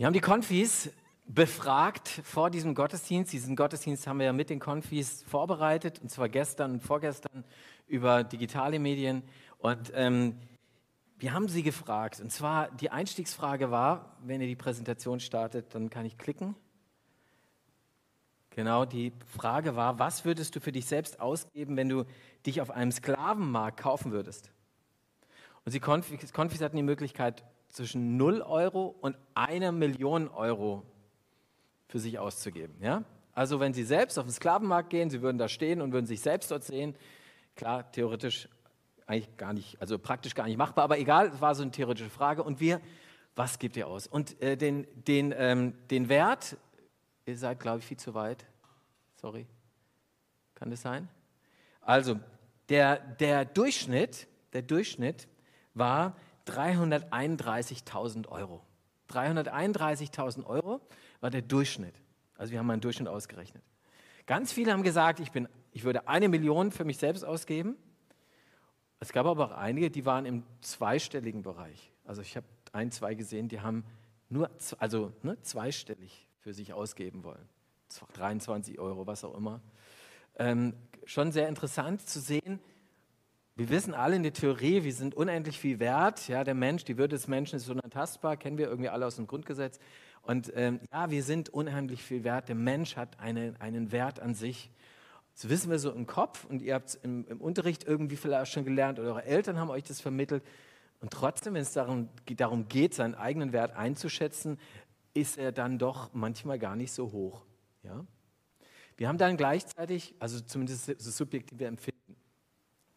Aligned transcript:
Wir 0.00 0.06
haben 0.06 0.14
die 0.14 0.20
Konfis 0.20 0.90
befragt 1.26 2.08
vor 2.24 2.48
diesem 2.48 2.74
Gottesdienst. 2.74 3.34
Diesen 3.34 3.54
Gottesdienst 3.54 4.06
haben 4.06 4.18
wir 4.18 4.24
ja 4.24 4.32
mit 4.32 4.48
den 4.48 4.58
Konfis 4.58 5.22
vorbereitet, 5.24 5.98
und 6.00 6.08
zwar 6.08 6.30
gestern 6.30 6.72
und 6.72 6.82
vorgestern 6.82 7.44
über 7.86 8.24
digitale 8.24 8.78
Medien. 8.78 9.22
Und 9.58 9.92
ähm, 9.94 10.38
wir 11.18 11.34
haben 11.34 11.48
sie 11.48 11.62
gefragt. 11.62 12.18
Und 12.18 12.32
zwar 12.32 12.70
die 12.70 12.88
Einstiegsfrage 12.88 13.70
war, 13.70 14.16
wenn 14.24 14.40
ihr 14.40 14.46
die 14.46 14.56
Präsentation 14.56 15.20
startet, 15.20 15.74
dann 15.74 15.90
kann 15.90 16.06
ich 16.06 16.16
klicken. 16.16 16.56
Genau, 18.48 18.86
die 18.86 19.12
Frage 19.36 19.76
war, 19.76 19.98
was 19.98 20.24
würdest 20.24 20.56
du 20.56 20.60
für 20.60 20.72
dich 20.72 20.86
selbst 20.86 21.20
ausgeben, 21.20 21.76
wenn 21.76 21.90
du 21.90 22.06
dich 22.46 22.62
auf 22.62 22.70
einem 22.70 22.90
Sklavenmarkt 22.90 23.78
kaufen 23.78 24.12
würdest? 24.12 24.50
Und 25.66 25.74
die 25.74 25.80
Konfis, 25.80 26.32
Konfis 26.32 26.62
hatten 26.62 26.76
die 26.76 26.82
Möglichkeit, 26.82 27.44
zwischen 27.70 28.16
0 28.16 28.42
Euro 28.42 28.94
und 29.00 29.16
einer 29.34 29.72
Million 29.72 30.28
Euro 30.28 30.84
für 31.88 31.98
sich 31.98 32.18
auszugeben. 32.18 32.74
Ja? 32.80 33.04
Also 33.32 33.60
wenn 33.60 33.72
Sie 33.72 33.84
selbst 33.84 34.18
auf 34.18 34.26
den 34.26 34.32
Sklavenmarkt 34.32 34.90
gehen, 34.90 35.10
Sie 35.10 35.22
würden 35.22 35.38
da 35.38 35.48
stehen 35.48 35.80
und 35.80 35.92
würden 35.92 36.06
sich 36.06 36.20
selbst 36.20 36.50
dort 36.50 36.64
sehen, 36.64 36.94
klar, 37.56 37.90
theoretisch 37.92 38.48
eigentlich 39.06 39.36
gar 39.36 39.52
nicht, 39.52 39.80
also 39.80 39.98
praktisch 39.98 40.34
gar 40.34 40.46
nicht 40.46 40.56
machbar, 40.56 40.84
aber 40.84 40.98
egal, 40.98 41.28
es 41.28 41.40
war 41.40 41.54
so 41.54 41.62
eine 41.62 41.72
theoretische 41.72 42.10
Frage. 42.10 42.42
Und 42.42 42.60
wir, 42.60 42.80
was 43.34 43.58
gibt 43.58 43.76
ihr 43.76 43.88
aus? 43.88 44.06
Und 44.06 44.40
äh, 44.40 44.56
den, 44.56 44.86
den, 45.06 45.34
ähm, 45.36 45.74
den 45.90 46.08
Wert, 46.08 46.56
ihr 47.26 47.36
seid, 47.36 47.60
glaube 47.60 47.80
ich, 47.80 47.84
viel 47.84 47.96
zu 47.96 48.14
weit. 48.14 48.46
Sorry. 49.16 49.46
Kann 50.54 50.70
das 50.70 50.82
sein? 50.82 51.08
Also, 51.80 52.20
der, 52.68 52.98
der 52.98 53.44
Durchschnitt, 53.44 54.28
der 54.52 54.62
Durchschnitt 54.62 55.26
war 55.74 56.16
331.000 56.46 58.28
Euro. 58.28 58.62
331.000 59.10 60.44
Euro 60.46 60.80
war 61.20 61.30
der 61.30 61.42
Durchschnitt. 61.42 61.94
Also 62.36 62.52
wir 62.52 62.58
haben 62.58 62.66
mal 62.66 62.74
einen 62.74 62.82
Durchschnitt 62.82 63.08
ausgerechnet. 63.08 63.62
Ganz 64.26 64.52
viele 64.52 64.72
haben 64.72 64.82
gesagt, 64.82 65.20
ich, 65.20 65.32
bin, 65.32 65.48
ich 65.72 65.84
würde 65.84 66.08
eine 66.08 66.28
Million 66.28 66.70
für 66.70 66.84
mich 66.84 66.98
selbst 66.98 67.24
ausgeben. 67.24 67.76
Es 69.00 69.12
gab 69.12 69.26
aber 69.26 69.46
auch 69.46 69.52
einige, 69.52 69.90
die 69.90 70.04
waren 70.06 70.26
im 70.26 70.44
zweistelligen 70.60 71.42
Bereich. 71.42 71.92
Also 72.04 72.22
ich 72.22 72.36
habe 72.36 72.46
ein, 72.72 72.90
zwei 72.90 73.14
gesehen, 73.14 73.48
die 73.48 73.60
haben 73.60 73.84
nur, 74.28 74.50
also 74.78 75.12
ne, 75.22 75.40
zweistellig 75.42 76.26
für 76.38 76.54
sich 76.54 76.72
ausgeben 76.72 77.24
wollen. 77.24 77.48
23 78.12 78.78
Euro, 78.78 79.06
was 79.06 79.24
auch 79.24 79.34
immer. 79.36 79.60
Ähm, 80.38 80.74
schon 81.04 81.32
sehr 81.32 81.48
interessant 81.48 82.06
zu 82.06 82.20
sehen, 82.20 82.60
wir 83.60 83.68
wissen 83.68 83.92
alle 83.92 84.16
in 84.16 84.22
der 84.22 84.32
Theorie, 84.32 84.84
wir 84.84 84.94
sind 84.94 85.14
unendlich 85.14 85.58
viel 85.58 85.80
wert. 85.80 86.28
Ja, 86.28 86.44
der 86.44 86.54
Mensch, 86.54 86.82
die 86.84 86.96
Würde 86.96 87.14
des 87.14 87.28
Menschen 87.28 87.56
ist 87.56 87.68
unantastbar, 87.68 88.38
kennen 88.38 88.56
wir 88.56 88.68
irgendwie 88.68 88.88
alle 88.88 89.04
aus 89.04 89.16
dem 89.16 89.26
Grundgesetz. 89.26 89.78
Und 90.22 90.50
ähm, 90.56 90.80
ja, 90.90 91.10
wir 91.10 91.22
sind 91.22 91.50
unheimlich 91.50 92.02
viel 92.02 92.24
wert. 92.24 92.48
Der 92.48 92.54
Mensch 92.54 92.96
hat 92.96 93.20
eine, 93.20 93.52
einen 93.58 93.92
Wert 93.92 94.18
an 94.18 94.34
sich. 94.34 94.70
Das 95.34 95.50
wissen 95.50 95.70
wir 95.70 95.78
so 95.78 95.92
im 95.92 96.06
Kopf 96.06 96.46
und 96.46 96.62
ihr 96.62 96.72
habt 96.72 96.88
es 96.88 96.94
im, 96.94 97.26
im, 97.28 97.38
Unterricht 97.38 97.84
irgendwie 97.84 98.16
vielleicht 98.16 98.50
schon 98.50 98.64
gelernt 98.64 98.98
oder 98.98 99.08
eure 99.08 99.24
Eltern 99.26 99.58
haben 99.58 99.68
euch 99.68 99.84
das 99.84 100.00
vermittelt. 100.00 100.42
Und 101.02 101.12
trotzdem, 101.12 101.52
wenn 101.52 101.60
es 101.60 101.74
darum, 101.74 102.08
darum 102.34 102.66
geht, 102.66 102.94
seinen 102.94 103.14
eigenen 103.14 103.52
Wert 103.52 103.76
einzuschätzen, 103.76 104.58
ist 105.12 105.36
er 105.36 105.52
dann 105.52 105.78
doch 105.78 106.14
manchmal 106.14 106.58
gar 106.58 106.76
nicht 106.76 106.92
so 106.92 107.12
hoch. 107.12 107.44
Ja? 107.82 108.06
Wir 108.96 109.08
haben 109.08 109.18
dann 109.18 109.36
gleichzeitig, 109.36 110.14
also 110.18 110.40
zumindest 110.40 110.88
das 110.88 111.14
subjektive 111.14 111.66
Empfinden, 111.66 111.99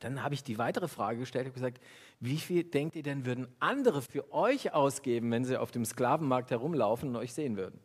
dann 0.03 0.23
habe 0.23 0.33
ich 0.33 0.43
die 0.43 0.57
weitere 0.57 0.87
Frage 0.87 1.19
gestellt 1.19 1.47
und 1.47 1.53
gesagt, 1.53 1.81
wie 2.19 2.37
viel 2.37 2.63
denkt 2.63 2.95
ihr 2.95 3.03
denn, 3.03 3.25
würden 3.25 3.47
andere 3.59 4.01
für 4.01 4.31
euch 4.33 4.73
ausgeben, 4.73 5.31
wenn 5.31 5.45
sie 5.45 5.59
auf 5.59 5.71
dem 5.71 5.85
Sklavenmarkt 5.85 6.51
herumlaufen 6.51 7.09
und 7.09 7.15
euch 7.15 7.33
sehen 7.33 7.57
würden? 7.57 7.79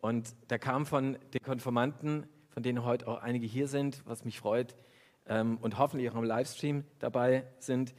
Und 0.00 0.34
da 0.48 0.58
kam 0.58 0.86
von 0.86 1.18
den 1.34 1.42
Konformanten, 1.42 2.26
von 2.48 2.62
denen 2.62 2.84
heute 2.84 3.08
auch 3.08 3.20
einige 3.20 3.46
hier 3.46 3.68
sind, 3.68 4.02
was 4.06 4.24
mich 4.24 4.38
freut, 4.38 4.76
ähm, 5.26 5.58
und 5.60 5.78
hoffentlich 5.78 6.10
auch 6.10 6.14
im 6.14 6.24
Livestream 6.24 6.84
dabei 6.98 7.44
sind, 7.58 7.94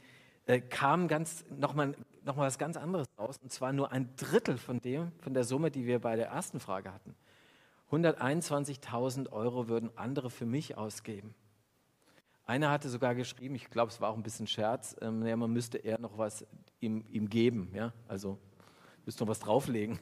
äh, 0.45 0.61
kam 0.61 1.07
ganz, 1.07 1.45
nochmal 1.49 1.95
noch 2.23 2.35
mal 2.35 2.45
was 2.45 2.57
ganz 2.57 2.77
anderes 2.77 3.07
raus, 3.17 3.37
und 3.41 3.51
zwar 3.51 3.73
nur 3.73 3.91
ein 3.91 4.15
Drittel 4.15 4.57
von 4.57 4.79
dem, 4.79 5.11
von 5.19 5.33
der 5.33 5.43
Summe, 5.43 5.71
die 5.71 5.85
wir 5.85 5.99
bei 5.99 6.15
der 6.15 6.27
ersten 6.27 6.59
Frage 6.59 6.93
hatten. 6.93 7.15
121.000 7.91 9.31
Euro 9.31 9.67
würden 9.67 9.89
andere 9.95 10.29
für 10.29 10.45
mich 10.45 10.77
ausgeben. 10.77 11.33
Einer 12.49 12.71
hatte 12.71 12.89
sogar 12.89 13.13
geschrieben, 13.13 13.53
ich 13.53 13.69
glaube, 13.69 13.91
es 13.91 14.01
war 14.01 14.09
auch 14.09 14.17
ein 14.17 14.23
bisschen 14.23 14.47
Scherz, 14.47 14.95
ähm, 15.01 15.23
ja, 15.23 15.37
man 15.37 15.53
müsste 15.53 15.77
eher 15.77 15.99
noch 15.99 16.17
was 16.17 16.47
ihm, 16.79 17.05
ihm 17.11 17.29
geben, 17.29 17.71
ja? 17.75 17.93
also 18.07 18.39
müsste 19.05 19.23
noch 19.23 19.29
was 19.29 19.37
drauflegen. 19.37 19.99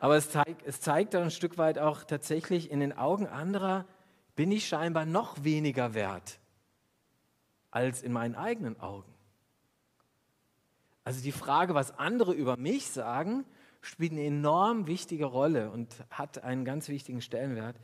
Aber 0.00 0.16
es 0.16 0.30
zeigt, 0.30 0.62
es 0.66 0.82
zeigt 0.82 1.14
dann 1.14 1.22
ein 1.22 1.30
Stück 1.30 1.56
weit 1.56 1.78
auch 1.78 2.04
tatsächlich, 2.04 2.70
in 2.70 2.80
den 2.80 2.92
Augen 2.92 3.26
anderer 3.26 3.86
bin 4.36 4.52
ich 4.52 4.68
scheinbar 4.68 5.06
noch 5.06 5.42
weniger 5.42 5.94
wert 5.94 6.40
als 7.70 8.02
in 8.02 8.12
meinen 8.12 8.34
eigenen 8.34 8.78
Augen. 8.78 9.10
Also 11.04 11.22
die 11.22 11.32
Frage, 11.32 11.74
was 11.74 11.98
andere 11.98 12.34
über 12.34 12.58
mich 12.58 12.90
sagen, 12.90 13.46
spielt 13.80 14.12
eine 14.12 14.24
enorm 14.24 14.86
wichtige 14.86 15.24
Rolle 15.24 15.70
und 15.70 16.04
hat 16.10 16.44
einen 16.44 16.66
ganz 16.66 16.90
wichtigen 16.90 17.22
Stellenwert. 17.22 17.76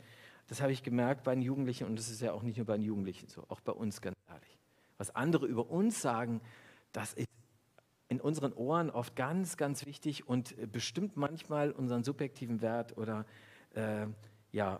Das 0.47 0.61
habe 0.61 0.71
ich 0.71 0.83
gemerkt 0.83 1.23
bei 1.23 1.35
den 1.35 1.41
Jugendlichen 1.41 1.85
und 1.85 1.99
das 1.99 2.09
ist 2.09 2.21
ja 2.21 2.31
auch 2.31 2.41
nicht 2.41 2.57
nur 2.57 2.65
bei 2.65 2.77
den 2.77 2.85
Jugendlichen 2.85 3.27
so, 3.27 3.43
auch 3.49 3.59
bei 3.59 3.73
uns 3.73 4.01
ganz 4.01 4.15
ehrlich. 4.29 4.57
Was 4.97 5.15
andere 5.15 5.45
über 5.45 5.69
uns 5.69 6.01
sagen, 6.01 6.41
das 6.91 7.13
ist 7.13 7.27
in 8.07 8.21
unseren 8.21 8.53
Ohren 8.53 8.89
oft 8.89 9.15
ganz, 9.15 9.57
ganz 9.57 9.85
wichtig 9.85 10.27
und 10.27 10.55
bestimmt 10.71 11.17
manchmal 11.17 11.71
unseren 11.71 12.03
subjektiven 12.03 12.61
Wert 12.61 12.97
oder 12.97 13.25
äh, 13.75 14.07
ja, 14.51 14.79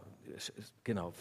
genau. 0.83 1.13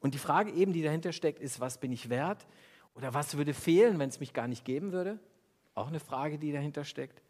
Und 0.00 0.14
die 0.14 0.18
Frage 0.18 0.50
eben, 0.52 0.72
die 0.72 0.82
dahinter 0.82 1.12
steckt, 1.12 1.40
ist, 1.40 1.60
was 1.60 1.78
bin 1.78 1.92
ich 1.92 2.08
wert 2.08 2.46
oder 2.94 3.14
was 3.14 3.36
würde 3.36 3.54
fehlen, 3.54 3.98
wenn 3.98 4.08
es 4.08 4.20
mich 4.20 4.32
gar 4.32 4.48
nicht 4.48 4.64
geben 4.64 4.92
würde? 4.92 5.18
Auch 5.74 5.88
eine 5.88 6.00
Frage, 6.00 6.38
die 6.38 6.52
dahinter 6.52 6.84
steckt. 6.84 7.22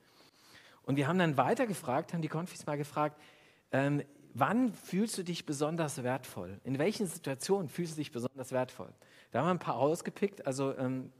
Und 0.83 0.97
wir 0.97 1.07
haben 1.07 1.19
dann 1.19 1.37
weiter 1.37 1.67
gefragt, 1.67 2.15
haben 2.15 2.23
die 2.23 2.29
Konfis 2.29 2.65
mal 2.65 2.79
gefragt, 2.79 3.21
ähm, 3.73 4.03
wann 4.35 4.73
fühlst 4.73 5.19
du 5.19 5.23
dich 5.23 5.47
besonders 5.47 6.03
wertvoll? 6.03 6.61
In 6.65 6.79
welchen 6.79 7.07
Situationen 7.07 7.69
fühlst 7.69 7.93
du 7.93 8.01
dich 8.01 8.13
besonders 8.13 8.53
wertvoll? 8.53 8.93
Da 9.31 9.41
haben 9.41 9.47
wir 9.47 9.51
ein 9.51 9.59
paar 9.59 9.77
ausgepickt. 9.77 10.47
Also 10.47 10.77
ähm, 10.77 11.13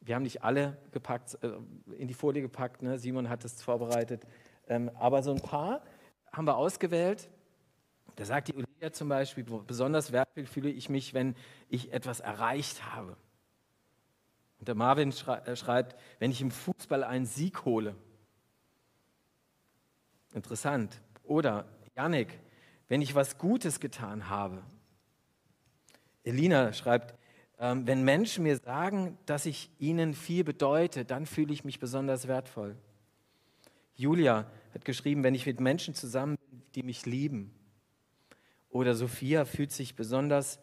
wir 0.00 0.14
haben 0.14 0.22
nicht 0.22 0.42
alle 0.42 0.76
gepackt, 0.92 1.38
äh, 1.42 1.52
in 1.96 2.08
die 2.08 2.14
Folie 2.14 2.42
gepackt. 2.42 2.82
Ne? 2.82 2.98
Simon 2.98 3.28
hat 3.28 3.44
es 3.44 3.62
vorbereitet. 3.62 4.22
Ähm, 4.68 4.90
aber 4.94 5.22
so 5.22 5.32
ein 5.32 5.40
paar 5.40 5.82
haben 6.32 6.46
wir 6.46 6.56
ausgewählt. 6.56 7.28
Da 8.16 8.24
sagt 8.24 8.48
die 8.48 8.54
Olivia 8.54 8.92
zum 8.92 9.08
Beispiel, 9.08 9.44
besonders 9.44 10.12
wertvoll 10.12 10.46
fühle 10.46 10.70
ich 10.70 10.88
mich, 10.88 11.14
wenn 11.14 11.34
ich 11.68 11.92
etwas 11.92 12.20
erreicht 12.20 12.94
habe. 12.94 13.16
Und 14.58 14.68
der 14.68 14.74
Marvin 14.74 15.10
äh, 15.10 15.56
schreibt, 15.56 15.96
wenn 16.20 16.30
ich 16.30 16.40
im 16.40 16.50
Fußball 16.50 17.02
einen 17.02 17.26
Sieg 17.26 17.64
hole. 17.64 17.96
Interessant. 20.32 21.00
Oder 21.22 21.66
Janik, 21.96 22.40
wenn 22.88 23.02
ich 23.02 23.14
was 23.14 23.38
Gutes 23.38 23.80
getan 23.80 24.28
habe. 24.28 24.62
Elina 26.24 26.72
schreibt, 26.72 27.14
ähm, 27.58 27.86
wenn 27.86 28.02
Menschen 28.02 28.42
mir 28.42 28.56
sagen, 28.56 29.16
dass 29.26 29.46
ich 29.46 29.70
ihnen 29.78 30.14
viel 30.14 30.42
bedeute, 30.42 31.04
dann 31.04 31.26
fühle 31.26 31.52
ich 31.52 31.64
mich 31.64 31.78
besonders 31.78 32.26
wertvoll. 32.26 32.76
Julia 33.94 34.50
hat 34.72 34.84
geschrieben, 34.84 35.22
wenn 35.22 35.34
ich 35.34 35.46
mit 35.46 35.60
Menschen 35.60 35.94
zusammen 35.94 36.36
bin, 36.50 36.62
die 36.74 36.82
mich 36.82 37.06
lieben. 37.06 37.54
Oder 38.70 38.94
Sophia 38.94 39.44
fühlt 39.44 39.70
sich 39.70 39.94
besonders 39.94 40.58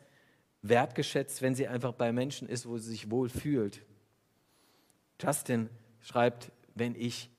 wertgeschätzt, 0.61 1.41
wenn 1.41 1.55
sie 1.55 1.67
einfach 1.67 1.93
bei 1.93 2.11
Menschen 2.11 2.49
ist, 2.49 2.67
wo 2.67 2.77
sie 2.77 2.89
sich 2.89 3.09
wohl 3.09 3.29
fühlt. 3.29 3.85
Justin 5.21 5.69
schreibt, 6.01 6.51
wenn 6.75 6.93
ich 6.95 7.29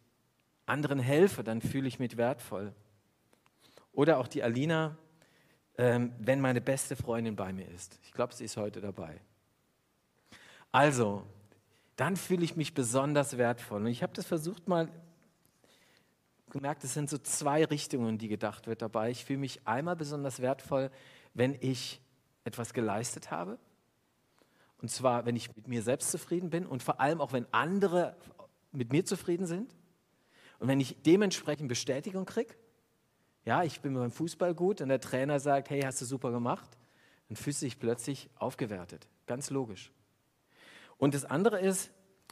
anderen 0.64 0.98
helfe, 0.98 1.44
dann 1.44 1.60
fühle 1.60 1.88
ich 1.88 1.98
mich 1.98 2.16
wertvoll. 2.16 2.72
Oder 3.92 4.18
auch 4.18 4.28
die 4.28 4.42
Alina, 4.42 4.96
ähm, 5.78 6.12
wenn 6.18 6.40
meine 6.40 6.60
beste 6.60 6.96
Freundin 6.96 7.36
bei 7.36 7.52
mir 7.52 7.68
ist. 7.68 7.98
Ich 8.02 8.12
glaube, 8.12 8.34
sie 8.34 8.44
ist 8.44 8.56
heute 8.56 8.80
dabei. 8.80 9.20
Also, 10.70 11.26
dann 11.96 12.16
fühle 12.16 12.44
ich 12.44 12.56
mich 12.56 12.74
besonders 12.74 13.36
wertvoll. 13.36 13.82
Und 13.82 13.88
ich 13.88 14.02
habe 14.02 14.14
das 14.14 14.26
versucht 14.26 14.68
mal 14.68 14.88
gemerkt, 16.50 16.84
es 16.84 16.94
sind 16.94 17.10
so 17.10 17.18
zwei 17.18 17.64
Richtungen, 17.64 18.18
die 18.18 18.28
gedacht 18.28 18.66
wird 18.66 18.82
dabei. 18.82 19.10
Ich 19.10 19.24
fühle 19.24 19.38
mich 19.38 19.66
einmal 19.66 19.96
besonders 19.96 20.40
wertvoll, 20.40 20.90
wenn 21.34 21.56
ich 21.60 22.00
etwas 22.44 22.72
geleistet 22.72 23.30
habe. 23.30 23.58
Und 24.80 24.90
zwar, 24.90 25.26
wenn 25.26 25.36
ich 25.36 25.54
mit 25.54 25.68
mir 25.68 25.82
selbst 25.82 26.10
zufrieden 26.10 26.50
bin 26.50 26.66
und 26.66 26.82
vor 26.82 27.00
allem 27.00 27.20
auch, 27.20 27.32
wenn 27.32 27.46
andere 27.52 28.16
mit 28.72 28.92
mir 28.92 29.04
zufrieden 29.04 29.46
sind. 29.46 29.74
Und 30.58 30.68
wenn 30.68 30.80
ich 30.80 31.02
dementsprechend 31.02 31.68
Bestätigung 31.68 32.24
kriege. 32.24 32.54
Ja, 33.44 33.64
ich 33.64 33.80
bin 33.80 33.94
beim 33.94 34.12
Fußball 34.12 34.54
gut 34.54 34.80
und 34.80 34.88
der 34.88 35.00
Trainer 35.00 35.40
sagt, 35.40 35.70
hey, 35.70 35.82
hast 35.82 36.00
du 36.00 36.04
super 36.04 36.30
gemacht, 36.30 36.78
dann 37.28 37.36
fühlst 37.36 37.62
du 37.62 37.66
dich 37.66 37.78
plötzlich 37.78 38.30
aufgewertet. 38.36 39.08
Ganz 39.26 39.50
logisch. 39.50 39.90
Und 40.98 41.14
das 41.14 41.24
andere 41.24 41.60
ist, 41.60 41.90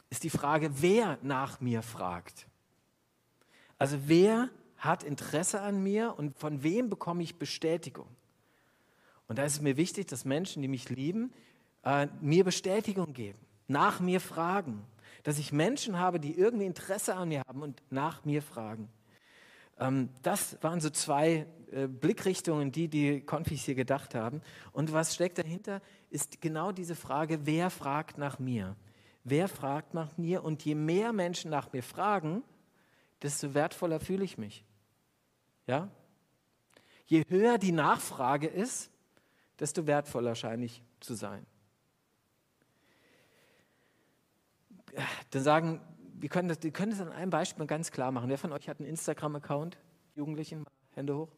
ist 0.09 0.23
die 0.23 0.29
Frage, 0.29 0.81
wer 0.81 1.17
nach 1.21 1.59
mir 1.59 1.81
fragt. 1.81 2.47
Also 3.77 3.97
wer 4.05 4.49
hat 4.77 5.03
Interesse 5.03 5.61
an 5.61 5.83
mir 5.83 6.15
und 6.17 6.37
von 6.37 6.63
wem 6.63 6.89
bekomme 6.89 7.23
ich 7.23 7.37
Bestätigung? 7.37 8.07
Und 9.27 9.37
da 9.37 9.43
ist 9.43 9.53
es 9.53 9.61
mir 9.61 9.77
wichtig, 9.77 10.07
dass 10.07 10.25
Menschen, 10.25 10.61
die 10.61 10.67
mich 10.67 10.89
lieben, 10.89 11.33
äh, 11.83 12.07
mir 12.21 12.43
Bestätigung 12.43 13.13
geben, 13.13 13.39
nach 13.67 13.99
mir 13.99 14.19
fragen, 14.21 14.85
dass 15.23 15.39
ich 15.39 15.51
Menschen 15.51 15.99
habe, 15.99 16.19
die 16.19 16.37
irgendwie 16.37 16.65
Interesse 16.65 17.15
an 17.15 17.29
mir 17.29 17.41
haben 17.47 17.61
und 17.61 17.81
nach 17.89 18.25
mir 18.25 18.41
fragen. 18.41 18.89
Ähm, 19.81 20.09
das 20.21 20.61
waren 20.61 20.79
so 20.79 20.89
zwei 20.91 21.47
äh, 21.71 21.87
Blickrichtungen, 21.87 22.71
die 22.71 22.87
die 22.87 23.21
Konfis 23.21 23.65
hier 23.65 23.75
gedacht 23.75 24.15
haben. 24.15 24.41
Und 24.71 24.93
was 24.93 25.15
steckt 25.15 25.39
dahinter, 25.39 25.81
ist 26.09 26.39
genau 26.39 26.71
diese 26.71 26.95
Frage, 26.95 27.45
wer 27.45 27.69
fragt 27.69 28.17
nach 28.17 28.39
mir? 28.39 28.77
Wer 29.23 29.47
fragt 29.47 29.93
nach 29.93 30.17
mir? 30.17 30.43
Und 30.43 30.63
je 30.63 30.75
mehr 30.75 31.11
Menschen 31.11 31.51
nach 31.51 31.73
mir 31.73 31.83
fragen, 31.83 32.43
desto 33.21 33.53
wertvoller 33.53 33.99
fühle 33.99 34.23
ich 34.23 34.37
mich. 34.37 34.63
Ja? 35.67 35.89
Je 37.07 37.25
höher 37.27 37.57
die 37.57 37.71
Nachfrage 37.71 38.47
ist, 38.47 38.91
desto 39.59 39.87
wertvoller 39.87 40.35
scheine 40.35 40.65
ich 40.65 40.83
zu 40.99 41.15
sein. 41.15 41.45
Dann 45.31 45.43
sagen, 45.43 45.81
wir 46.21 46.29
können 46.29 46.47
das, 46.47 46.61
wir 46.61 46.71
können 46.71 46.91
das 46.91 47.01
an 47.01 47.11
einem 47.11 47.31
Beispiel 47.31 47.65
ganz 47.65 47.91
klar 47.91 48.11
machen. 48.11 48.29
Wer 48.29 48.37
von 48.37 48.51
euch 48.53 48.69
hat 48.69 48.79
einen 48.79 48.87
Instagram-Account? 48.87 49.79
Jugendlichen, 50.15 50.65
Hände 50.93 51.17
hoch. 51.17 51.29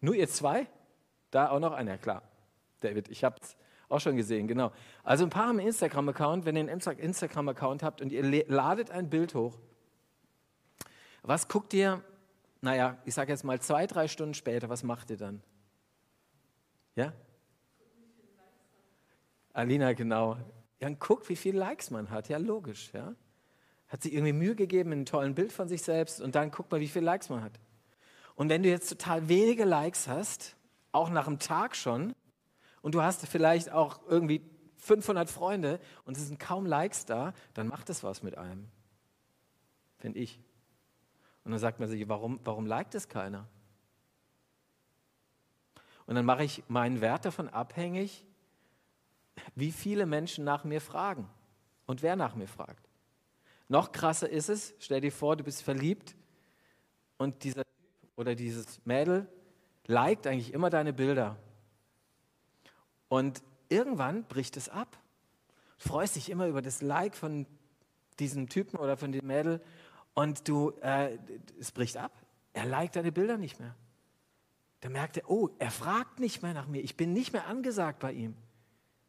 Nur 0.00 0.16
ihr 0.16 0.28
zwei? 0.28 0.66
Da 1.30 1.50
auch 1.50 1.60
noch 1.60 1.72
einer, 1.72 1.96
klar. 1.96 2.22
David, 2.80 3.08
ich 3.08 3.22
habe 3.22 3.36
es 3.40 3.56
auch 3.88 4.00
schon 4.00 4.16
gesehen, 4.16 4.48
genau. 4.48 4.72
Also 5.04 5.22
ein 5.22 5.30
paar 5.30 5.46
haben 5.46 5.60
einen 5.60 5.68
Instagram-Account. 5.68 6.44
Wenn 6.44 6.56
ihr 6.56 6.68
einen 6.68 6.82
Instagram-Account 6.98 7.84
habt 7.84 8.00
und 8.00 8.10
ihr 8.10 8.44
ladet 8.48 8.90
ein 8.90 9.08
Bild 9.08 9.36
hoch, 9.36 9.60
was 11.22 11.46
guckt 11.46 11.72
ihr, 11.74 12.02
naja, 12.62 12.98
ich 13.04 13.14
sage 13.14 13.30
jetzt 13.30 13.44
mal 13.44 13.60
zwei, 13.60 13.86
drei 13.86 14.08
Stunden 14.08 14.34
später, 14.34 14.68
was 14.68 14.82
macht 14.82 15.10
ihr 15.10 15.16
dann? 15.18 15.40
Ja? 16.96 17.12
Alina, 19.52 19.92
genau. 19.92 20.36
Und 20.82 20.98
guckt, 20.98 21.28
wie 21.28 21.36
viele 21.36 21.58
Likes 21.58 21.90
man 21.90 22.10
hat. 22.10 22.28
Ja, 22.28 22.38
logisch, 22.38 22.92
ja. 22.92 23.14
Hat 23.88 24.02
sich 24.02 24.12
irgendwie 24.12 24.32
Mühe 24.32 24.54
gegeben 24.54 24.92
in 24.92 24.98
einem 24.98 25.06
tollen 25.06 25.34
Bild 25.34 25.52
von 25.52 25.68
sich 25.68 25.82
selbst 25.82 26.20
und 26.20 26.34
dann 26.34 26.50
guckt 26.50 26.70
mal, 26.70 26.80
wie 26.80 26.88
viele 26.88 27.04
Likes 27.04 27.28
man 27.28 27.42
hat. 27.42 27.58
Und 28.34 28.48
wenn 28.48 28.62
du 28.62 28.68
jetzt 28.68 28.88
total 28.88 29.28
wenige 29.28 29.64
Likes 29.64 30.08
hast, 30.08 30.56
auch 30.90 31.10
nach 31.10 31.26
einem 31.26 31.38
Tag 31.38 31.76
schon, 31.76 32.14
und 32.80 32.94
du 32.94 33.02
hast 33.02 33.26
vielleicht 33.26 33.70
auch 33.70 34.00
irgendwie 34.08 34.42
500 34.78 35.30
Freunde 35.30 35.78
und 36.04 36.16
es 36.16 36.26
sind 36.26 36.40
kaum 36.40 36.66
Likes 36.66 37.04
da, 37.04 37.32
dann 37.54 37.68
macht 37.68 37.88
das 37.88 38.02
was 38.02 38.22
mit 38.22 38.36
einem. 38.36 38.68
Finde 39.98 40.18
ich. 40.18 40.40
Und 41.44 41.52
dann 41.52 41.60
sagt 41.60 41.78
man 41.78 41.88
sich, 41.88 42.08
warum, 42.08 42.40
warum 42.44 42.66
liked 42.66 42.94
es 42.94 43.08
keiner? 43.08 43.46
Und 46.06 46.16
dann 46.16 46.24
mache 46.24 46.42
ich 46.44 46.64
meinen 46.68 47.00
Wert 47.00 47.24
davon 47.24 47.48
abhängig, 47.48 48.26
wie 49.54 49.72
viele 49.72 50.06
Menschen 50.06 50.44
nach 50.44 50.64
mir 50.64 50.80
fragen 50.80 51.28
und 51.86 52.02
wer 52.02 52.16
nach 52.16 52.34
mir 52.34 52.48
fragt. 52.48 52.88
Noch 53.68 53.92
krasser 53.92 54.28
ist 54.28 54.48
es, 54.48 54.74
stell 54.78 55.00
dir 55.00 55.12
vor, 55.12 55.36
du 55.36 55.44
bist 55.44 55.62
verliebt 55.62 56.14
und 57.16 57.44
dieser 57.44 57.64
Typ 57.64 58.10
oder 58.16 58.34
dieses 58.34 58.84
Mädel 58.84 59.28
liked 59.86 60.26
eigentlich 60.26 60.52
immer 60.52 60.70
deine 60.70 60.92
Bilder. 60.92 61.36
Und 63.08 63.42
irgendwann 63.68 64.24
bricht 64.24 64.56
es 64.56 64.68
ab. 64.68 64.98
Du 65.78 65.88
freust 65.88 66.16
dich 66.16 66.30
immer 66.30 66.46
über 66.46 66.62
das 66.62 66.82
Like 66.82 67.16
von 67.16 67.46
diesem 68.18 68.48
Typen 68.48 68.78
oder 68.78 68.96
von 68.96 69.12
dem 69.12 69.26
Mädel 69.26 69.60
und 70.14 70.48
du, 70.48 70.70
äh, 70.82 71.18
es 71.58 71.72
bricht 71.72 71.96
ab. 71.96 72.12
Er 72.52 72.66
liked 72.66 72.96
deine 72.96 73.12
Bilder 73.12 73.38
nicht 73.38 73.58
mehr. 73.58 73.74
Da 74.80 74.88
merkt 74.88 75.16
er, 75.16 75.30
oh, 75.30 75.48
er 75.58 75.70
fragt 75.70 76.18
nicht 76.18 76.42
mehr 76.42 76.54
nach 76.54 76.66
mir. 76.66 76.82
Ich 76.82 76.96
bin 76.96 77.12
nicht 77.12 77.32
mehr 77.32 77.46
angesagt 77.46 78.00
bei 78.00 78.12
ihm. 78.12 78.36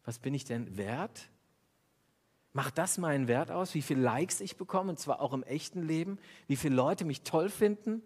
Was 0.05 0.19
bin 0.19 0.33
ich 0.33 0.43
denn 0.43 0.77
wert? 0.77 1.29
Macht 2.51 2.77
das 2.77 2.97
meinen 2.97 3.27
Wert 3.27 3.49
aus, 3.49 3.73
wie 3.73 3.81
viele 3.81 4.01
Likes 4.01 4.39
ich 4.39 4.57
bekomme, 4.57 4.91
und 4.91 4.99
zwar 4.99 5.21
auch 5.21 5.33
im 5.33 5.43
echten 5.43 5.81
Leben, 5.81 6.19
wie 6.47 6.55
viele 6.55 6.75
Leute 6.75 7.03
mich 7.03 7.23
toll 7.23 7.49
finden 7.49 8.03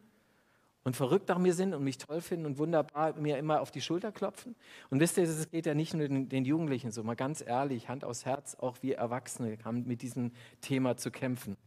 und 0.87 0.95
verrückt 0.95 1.27
nach 1.27 1.37
mir 1.37 1.53
sind 1.53 1.73
und 1.73 1.83
mich 1.83 1.97
toll 1.97 2.21
finden 2.21 2.45
und 2.45 2.57
wunderbar 2.57 3.13
mir 3.15 3.37
immer 3.37 3.59
auf 3.59 3.71
die 3.71 3.81
Schulter 3.81 4.13
klopfen. 4.13 4.55
Und 4.89 5.01
wisst 5.01 5.17
ihr, 5.17 5.25
es 5.25 5.49
geht 5.49 5.65
ja 5.65 5.73
nicht 5.73 5.93
nur 5.93 6.07
den, 6.07 6.29
den 6.29 6.45
Jugendlichen 6.45 6.91
so, 6.91 7.03
mal 7.03 7.17
ganz 7.17 7.43
ehrlich, 7.45 7.89
Hand 7.89 8.05
aufs 8.05 8.23
Herz, 8.23 8.55
auch 8.55 8.77
wir 8.81 8.97
Erwachsene 8.97 9.57
haben 9.65 9.85
mit 9.85 10.01
diesem 10.01 10.31
Thema 10.61 10.95
zu 10.95 11.11
kämpfen. 11.11 11.57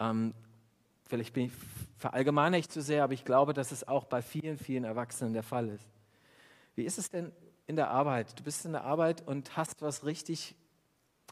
Ähm, 0.00 0.34
vielleicht 1.04 1.32
bin 1.32 1.46
ich, 1.46 1.52
verallgemeine 1.96 2.58
ich 2.58 2.68
zu 2.68 2.82
sehr, 2.82 3.04
aber 3.04 3.12
ich 3.12 3.24
glaube, 3.24 3.54
dass 3.54 3.70
es 3.70 3.86
auch 3.86 4.04
bei 4.04 4.20
vielen, 4.20 4.58
vielen 4.58 4.82
Erwachsenen 4.82 5.32
der 5.32 5.44
Fall 5.44 5.68
ist. 5.68 5.86
Wie 6.74 6.82
ist 6.82 6.98
es 6.98 7.10
denn 7.10 7.30
in 7.68 7.76
der 7.76 7.90
Arbeit? 7.90 8.36
Du 8.38 8.42
bist 8.42 8.64
in 8.64 8.72
der 8.72 8.82
Arbeit 8.84 9.22
und 9.28 9.56
hast 9.56 9.80
was 9.82 10.04
richtig, 10.04 10.56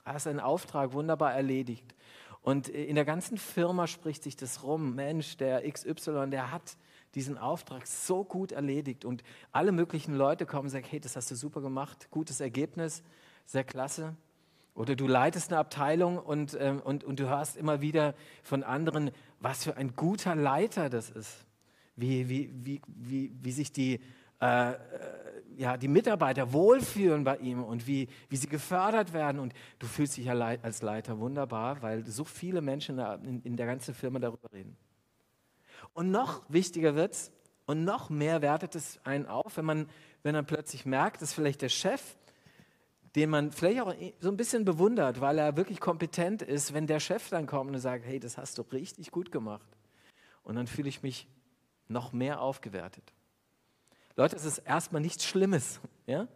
hast 0.05 0.29
einen 0.29 0.39
Auftrag 0.39 0.93
wunderbar 0.93 1.35
erledigt. 1.35 1.97
Und 2.43 2.69
in 2.69 2.95
der 2.95 3.05
ganzen 3.05 3.39
Firma 3.39 3.89
spricht 3.89 4.23
sich 4.23 4.37
das 4.37 4.63
rum. 4.63 4.95
Mensch, 4.95 5.37
der 5.37 5.69
XY, 5.69 6.31
der 6.31 6.53
hat 6.53 6.77
diesen 7.17 7.39
Auftrag 7.39 7.87
so 7.87 8.23
gut 8.23 8.53
erledigt. 8.53 9.05
Und 9.05 9.25
alle 9.51 9.73
möglichen 9.73 10.15
Leute 10.15 10.47
kommen 10.47 10.65
und 10.65 10.71
sagen, 10.71 10.87
hey, 10.89 11.01
das 11.01 11.17
hast 11.17 11.31
du 11.31 11.35
super 11.35 11.61
gemacht, 11.61 12.09
gutes 12.13 12.41
Ergebnis, 12.41 13.03
sehr 13.47 13.65
klasse. 13.65 14.15
Oder 14.75 14.95
du 14.95 15.09
leitest 15.09 15.51
eine 15.51 15.59
Abteilung 15.59 16.19
und, 16.19 16.57
ähm, 16.61 16.81
und, 16.83 17.03
und 17.03 17.19
du 17.19 17.29
hörst 17.29 17.57
immer 17.57 17.81
wieder 17.81 18.15
von 18.43 18.63
anderen, 18.63 19.11
was 19.41 19.65
für 19.65 19.77
ein 19.77 19.97
guter 19.97 20.37
Leiter 20.37 20.91
das 20.91 21.09
ist. 21.09 21.47
Wie, 21.97 22.29
wie, 22.29 22.51
wie, 22.53 22.83
wie, 22.87 23.33
wie 23.41 23.53
sich 23.53 23.73
die, 23.73 24.01
äh, 24.41 24.73
äh 24.73 24.77
ja, 25.57 25.77
die 25.77 25.89
Mitarbeiter 25.89 26.53
wohlfühlen 26.53 27.25
bei 27.25 27.39
ihm 27.39 27.63
und 27.63 27.87
wie, 27.87 28.09
wie 28.29 28.37
sie 28.37 28.49
gefördert 28.49 29.13
werden. 29.13 29.41
Und 29.41 29.55
du 29.79 29.87
fühlst 29.87 30.17
dich 30.17 30.27
ja 30.27 30.35
als 30.35 30.83
Leiter 30.83 31.19
wunderbar, 31.19 31.83
weil 31.83 32.05
so 32.07 32.25
viele 32.25 32.61
Menschen 32.61 32.99
in, 33.45 33.57
der 33.57 33.67
ganzen 33.67 33.95
Firma 33.95 34.19
darüber 34.19 34.53
reden. 34.53 34.77
Und 35.95 36.11
noch 36.11 36.43
wichtiger 36.49 36.95
wird 36.95 37.13
es 37.13 37.33
und 37.65 37.85
noch 37.85 38.11
mehr 38.11 38.43
wertet 38.43 38.75
es 38.75 39.01
einen 39.05 39.27
auf, 39.27 39.57
wenn 39.57 39.65
man, 39.65 39.89
wenn 40.23 40.35
man 40.35 40.47
plötzlich 40.47 40.87
merkt, 40.87 41.23
dass 41.23 41.33
vielleicht 41.33 41.63
der 41.63 41.69
Chef 41.69 42.17
den 43.17 43.31
man 43.31 43.51
vielleicht 43.51 43.81
auch 43.81 43.95
so 44.21 44.29
ein 44.29 44.37
bisschen 44.37 44.67
bewundert, 44.67 45.23
weil 45.23 45.39
er 45.39 45.57
wirklich 45.57 45.81
kompetent 45.81 46.43
ist, 46.43 46.75
wenn 46.75 46.87
der 46.87 47.01
Chef 47.01 47.31
dann 47.31 47.47
kommt 47.47 47.75
und 47.75 47.81
sagt, 47.81 48.05
hey, 48.05 48.21
das 48.21 48.37
hast 48.37 48.59
du 48.59 48.63
richtig 48.63 49.11
gut 49.11 49.33
gemacht. 49.33 49.67
Und 50.43 50.57
dann 50.57 50.67
fühle 50.67 50.91
ich 50.91 51.03
mich 51.03 51.27
noch 51.89 52.13
mehr 52.13 52.43
aufgewertet. 52.43 53.15
Leute, 54.17 54.35
es 54.35 54.45
ist 54.45 54.59
erstmal 54.59 55.03
nichts 55.03 55.25
Schlimmes. 55.25 55.81
Ja? 56.07 56.27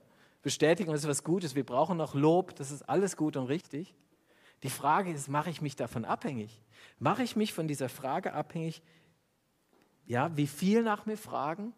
Bestätigung 0.42 0.94
ist 0.94 1.08
was 1.08 1.24
Gutes, 1.24 1.54
wir 1.54 1.64
brauchen 1.64 1.96
noch 1.96 2.14
Lob, 2.14 2.54
das 2.56 2.70
ist 2.70 2.82
alles 2.82 3.16
gut 3.16 3.36
und 3.36 3.46
richtig. 3.46 3.94
Die 4.62 4.70
Frage 4.70 5.10
ist, 5.10 5.28
mache 5.28 5.50
ich 5.50 5.62
mich 5.62 5.76
davon 5.76 6.04
abhängig? 6.04 6.62
Mache 6.98 7.22
ich 7.22 7.36
mich 7.36 7.52
von 7.52 7.66
dieser 7.66 7.88
Frage 7.88 8.32
abhängig, 8.34 8.82
ja, 10.06 10.36
wie 10.36 10.46
viel 10.46 10.82
nach 10.82 11.06
mir 11.06 11.16
fragen 11.16 11.72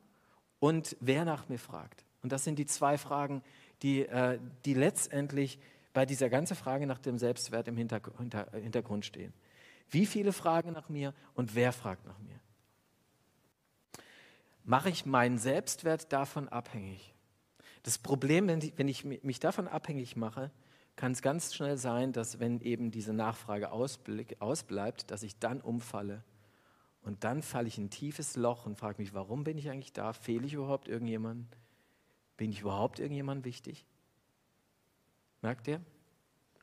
und 0.59 0.97
wer 1.01 1.25
nach 1.25 1.49
mir 1.49 1.59
fragt? 1.59 2.05
Und 2.23 2.33
das 2.33 2.45
sind 2.45 2.59
die 2.59 2.67
zwei 2.67 2.99
Fragen, 2.99 3.43
die, 3.83 4.07
äh, 4.07 4.39
die 4.65 4.75
letztendlich 4.75 5.59
bei 5.93 6.07
dieser 6.07 6.29
ganzen 6.31 6.57
Frage 6.57 6.87
nach 6.87 6.99
dem 6.99 7.19
Selbstwert 7.19 7.69
im 7.69 7.77
Hintergrund 7.77 9.05
stehen. 9.05 9.33
Wie 9.91 10.07
viele 10.07 10.33
fragen 10.33 10.73
nach 10.73 10.89
mir 10.89 11.13
und 11.35 11.55
wer 11.55 11.73
fragt 11.73 12.07
nach 12.07 12.19
mir? 12.21 12.41
Mache 14.65 14.91
ich 14.91 15.07
meinen 15.07 15.39
Selbstwert 15.39 16.13
davon 16.13 16.49
abhängig? 16.49 17.15
Das 17.83 17.99
Problem, 17.99 18.49
wenn 18.49 18.89
ich 18.89 19.05
mich 19.05 19.41
davon 19.41 19.67
abhängig 19.67 20.17
mache, 20.17 20.51
kann 20.95 21.13
es 21.13 21.23
ganz 21.23 21.55
schnell 21.55 21.79
sein, 21.79 22.13
dass 22.13 22.39
wenn 22.39 22.61
eben 22.61 22.91
diese 22.91 23.13
Nachfrage 23.13 23.73
ausbleibt, 23.73 25.11
dass 25.11 25.23
ich 25.23 25.39
dann 25.39 25.61
umfalle. 25.61 26.23
Und 27.03 27.25
dann 27.25 27.43
falle 27.43 27.67
ich 27.67 27.79
in 27.79 27.87
ein 27.87 27.91
tiefes 27.91 28.37
Loch 28.37 28.67
und 28.67 28.79
frage 28.79 29.03
mich, 29.03 29.13
warum 29.15 29.43
bin 29.43 29.59
ich 29.59 29.69
eigentlich 29.71 29.93
da? 29.93 30.13
Fehle 30.13 30.47
ich 30.47 30.53
überhaupt 30.53 30.87
irgendjemanden? 30.87 31.49
Bin 32.37 32.51
ich 32.51 32.61
überhaupt 32.61 33.01
irgendjemand 33.01 33.45
wichtig? 33.45 33.85
Merkt 35.41 35.67
ihr? 35.67 35.81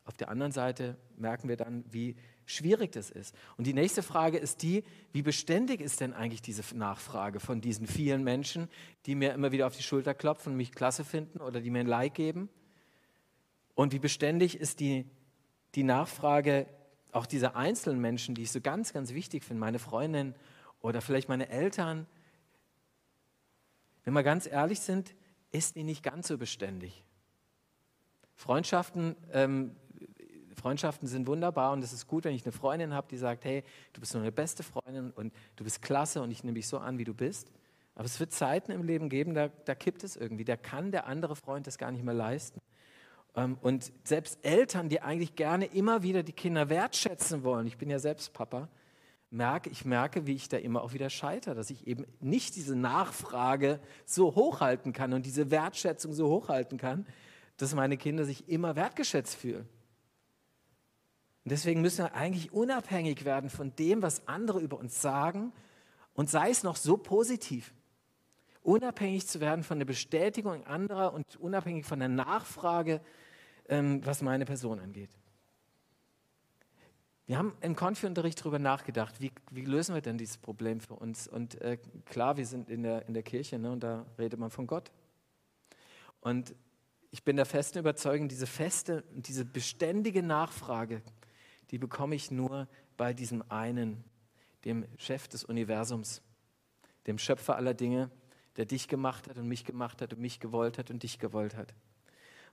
Auf 0.06 0.16
der 0.16 0.30
anderen 0.30 0.54
Seite 0.54 0.96
merken 1.18 1.50
wir 1.50 1.58
dann, 1.58 1.84
wie 1.92 2.16
schwierig 2.50 2.92
das 2.92 3.12
ist. 3.12 3.36
Und 3.58 3.68
die 3.68 3.74
nächste 3.74 4.02
Frage 4.02 4.38
ist 4.38 4.64
die, 4.64 4.84
wie 5.12 5.22
beständig 5.22 5.82
ist 5.82 6.02
denn 6.02 6.14
eigentlich 6.14 6.42
diese 6.42 6.64
Nachfrage 6.76 7.40
von 7.40 7.62
diesen 7.62 7.88
vielen 7.88 8.24
Menschen, 8.24 8.70
die 9.06 9.16
mir 9.16 9.34
immer 9.34 9.52
wieder 9.52 9.68
auf 9.68 9.76
die 9.76 9.84
Schulter 9.84 10.14
klopfen 10.14 10.54
und 10.54 10.58
mich 10.58 10.72
klasse 10.72 11.04
finden 11.04 11.40
oder 11.40 11.62
die 11.62 11.70
mir 11.70 11.82
ein 11.82 11.88
Like 11.88 12.16
geben? 12.16 12.50
Und 13.76 13.94
wie 13.94 14.00
beständig 14.00 14.60
ist 14.60 14.80
die, 14.80 15.06
die 15.76 15.84
Nachfrage 15.84 16.66
auch 17.12 17.26
dieser 17.26 17.56
einzelnen 17.56 18.02
Menschen, 18.02 18.36
die 18.36 18.44
ich 18.44 18.52
so 18.52 18.62
ganz, 18.62 18.94
ganz 18.94 19.14
wichtig 19.14 19.44
finde, 19.44 19.62
meine 19.62 19.80
Freundin 19.80 20.36
oder 20.82 21.02
vielleicht 21.02 21.30
meine 21.30 21.50
Eltern? 21.50 22.08
Wenn 24.04 24.14
wir 24.14 24.24
ganz 24.24 24.48
ehrlich 24.48 24.80
sind, 24.80 25.14
ist 25.52 25.76
die 25.76 25.84
nicht 25.84 26.04
ganz 26.04 26.28
so 26.28 26.38
beständig. 26.38 27.04
Freundschaften 28.36 29.16
ähm, 29.34 29.76
Freundschaften 30.60 31.08
sind 31.08 31.28
wunderbar 31.28 31.72
und 31.72 31.84
es 31.84 31.94
ist 31.94 32.08
gut, 32.08 32.26
wenn 32.26 32.36
ich 32.36 32.44
eine 32.44 32.52
Freundin 32.52 32.94
habe, 32.94 33.08
die 33.10 33.18
sagt, 33.18 33.46
hey, 33.46 33.64
du 33.94 34.02
bist 34.02 34.14
meine 34.14 34.32
beste 34.32 34.64
Freundin 34.64 35.12
und 35.12 35.34
du 35.56 35.64
bist 35.64 35.82
klasse 35.82 36.22
und 36.22 36.32
ich 36.32 36.44
nehme 36.44 36.56
dich 36.56 36.68
so 36.68 36.78
an, 36.78 36.98
wie 36.98 37.06
du 37.06 37.14
bist. 37.14 37.52
Aber 37.96 38.06
es 38.06 38.20
wird 38.20 38.32
Zeiten 38.32 38.72
im 38.72 38.84
Leben 38.84 39.10
geben, 39.10 39.34
da, 39.34 39.50
da 39.50 39.76
kippt 39.76 40.04
es 40.04 40.16
irgendwie. 40.16 40.46
Da 40.46 40.56
kann 40.56 40.92
der 40.92 41.08
andere 41.08 41.36
Freund 41.36 41.68
das 41.68 41.78
gar 41.78 41.92
nicht 41.92 42.04
mehr 42.04 42.14
leisten. 42.14 42.62
Ähm, 43.36 43.58
und 43.62 43.92
selbst 44.04 44.40
Eltern, 44.44 44.90
die 44.90 45.02
eigentlich 45.02 45.36
gerne 45.36 45.66
immer 45.66 46.04
wieder 46.04 46.24
die 46.24 46.34
Kinder 46.34 46.70
wertschätzen 46.70 47.44
wollen, 47.44 47.68
ich 47.68 47.78
bin 47.78 47.90
ja 47.90 48.00
selbst 48.00 48.34
Papa, 48.34 48.70
merke, 49.32 49.70
ich 49.70 49.86
merke, 49.86 50.26
wie 50.26 50.36
ich 50.36 50.50
da 50.50 50.58
immer 50.58 50.82
auch 50.82 50.94
wieder 50.94 51.10
scheitere, 51.10 51.56
dass 51.56 51.70
ich 51.70 51.88
eben 51.88 52.06
nicht 52.20 52.56
diese 52.56 52.76
Nachfrage 52.76 53.80
so 54.06 54.36
hochhalten 54.36 54.94
kann 54.94 55.14
und 55.14 55.26
diese 55.26 55.52
Wertschätzung 55.52 56.14
so 56.14 56.30
hochhalten 56.30 56.78
kann, 56.78 57.06
dass 57.58 57.76
meine 57.76 57.98
Kinder 57.98 58.26
sich 58.26 58.50
immer 58.50 58.76
wertgeschätzt 58.76 59.36
fühlen. 59.36 59.68
Und 61.46 61.52
deswegen 61.52 61.82
müssen 61.82 62.06
wir 62.06 62.14
eigentlich 62.14 62.52
unabhängig 62.52 63.26
werden 63.26 63.50
von 63.50 63.76
dem, 63.76 64.02
was 64.02 64.28
andere 64.28 64.60
über 64.60 64.78
uns 64.78 65.02
sagen 65.02 65.54
und 66.14 66.30
sei 66.30 66.50
es 66.50 66.64
noch 66.64 66.76
so 66.76 66.98
positiv. 66.98 67.74
Unabhängig 68.62 69.28
zu 69.28 69.40
werden 69.40 69.64
von 69.64 69.80
der 69.80 69.86
Bestätigung 69.86 70.66
anderer 70.66 71.14
und 71.14 71.38
unabhängig 71.38 71.86
von 71.86 72.00
der 72.00 72.10
Nachfrage, 72.10 73.02
ähm, 73.70 74.06
was 74.06 74.22
meine 74.22 74.46
Person 74.46 74.80
angeht. 74.80 75.10
Wir 77.26 77.38
haben 77.38 77.56
im 77.62 77.76
Konfi-Unterricht 77.76 78.42
darüber 78.42 78.58
nachgedacht, 78.58 79.22
wie, 79.22 79.32
wie, 79.52 79.64
lösen 79.64 79.94
wir 79.94 80.02
denn 80.02 80.18
dieses 80.18 80.40
Problem 80.40 80.82
für 80.82 80.96
uns? 80.96 81.28
Und 81.28 81.62
äh, 81.62 81.78
klar, 82.06 82.38
wir 82.38 82.46
sind 82.46 82.70
in 82.70 82.82
der, 82.82 83.08
in 83.08 83.14
der 83.14 83.22
Kirche 83.22 83.60
ne, 83.60 83.72
und 83.72 83.82
da 83.82 84.06
redet 84.18 84.40
man 84.40 84.50
von 84.50 84.66
Gott. 84.66 84.92
Und 86.22 86.56
ich 87.12 87.24
bin 87.24 87.36
der 87.36 87.46
festen 87.46 87.78
Überzeugung, 87.78 88.28
diese 88.28 88.48
feste, 88.48 89.04
diese 89.12 89.46
beständige 89.46 90.24
Nachfrage, 90.24 91.04
die 91.72 91.78
bekomme 91.78 92.16
ich 92.16 92.32
nur 92.32 92.68
bei 92.98 93.14
diesem 93.14 93.44
einen, 93.50 94.04
dem 94.66 94.86
Chef 94.98 95.28
des 95.28 95.44
Universums, 95.44 96.22
dem 97.08 97.18
Schöpfer 97.18 97.56
aller 97.56 97.74
Dinge, 97.74 98.10
der 98.58 98.66
dich 98.66 98.88
gemacht 98.88 99.30
hat 99.30 99.38
und 99.38 99.48
mich 99.48 99.66
gemacht 99.66 100.02
hat 100.02 100.14
und 100.14 100.20
mich 100.20 100.40
gewollt 100.40 100.78
hat 100.78 100.92
und 100.92 101.04
dich 101.04 101.20
gewollt 101.20 101.56
hat. 101.56 101.74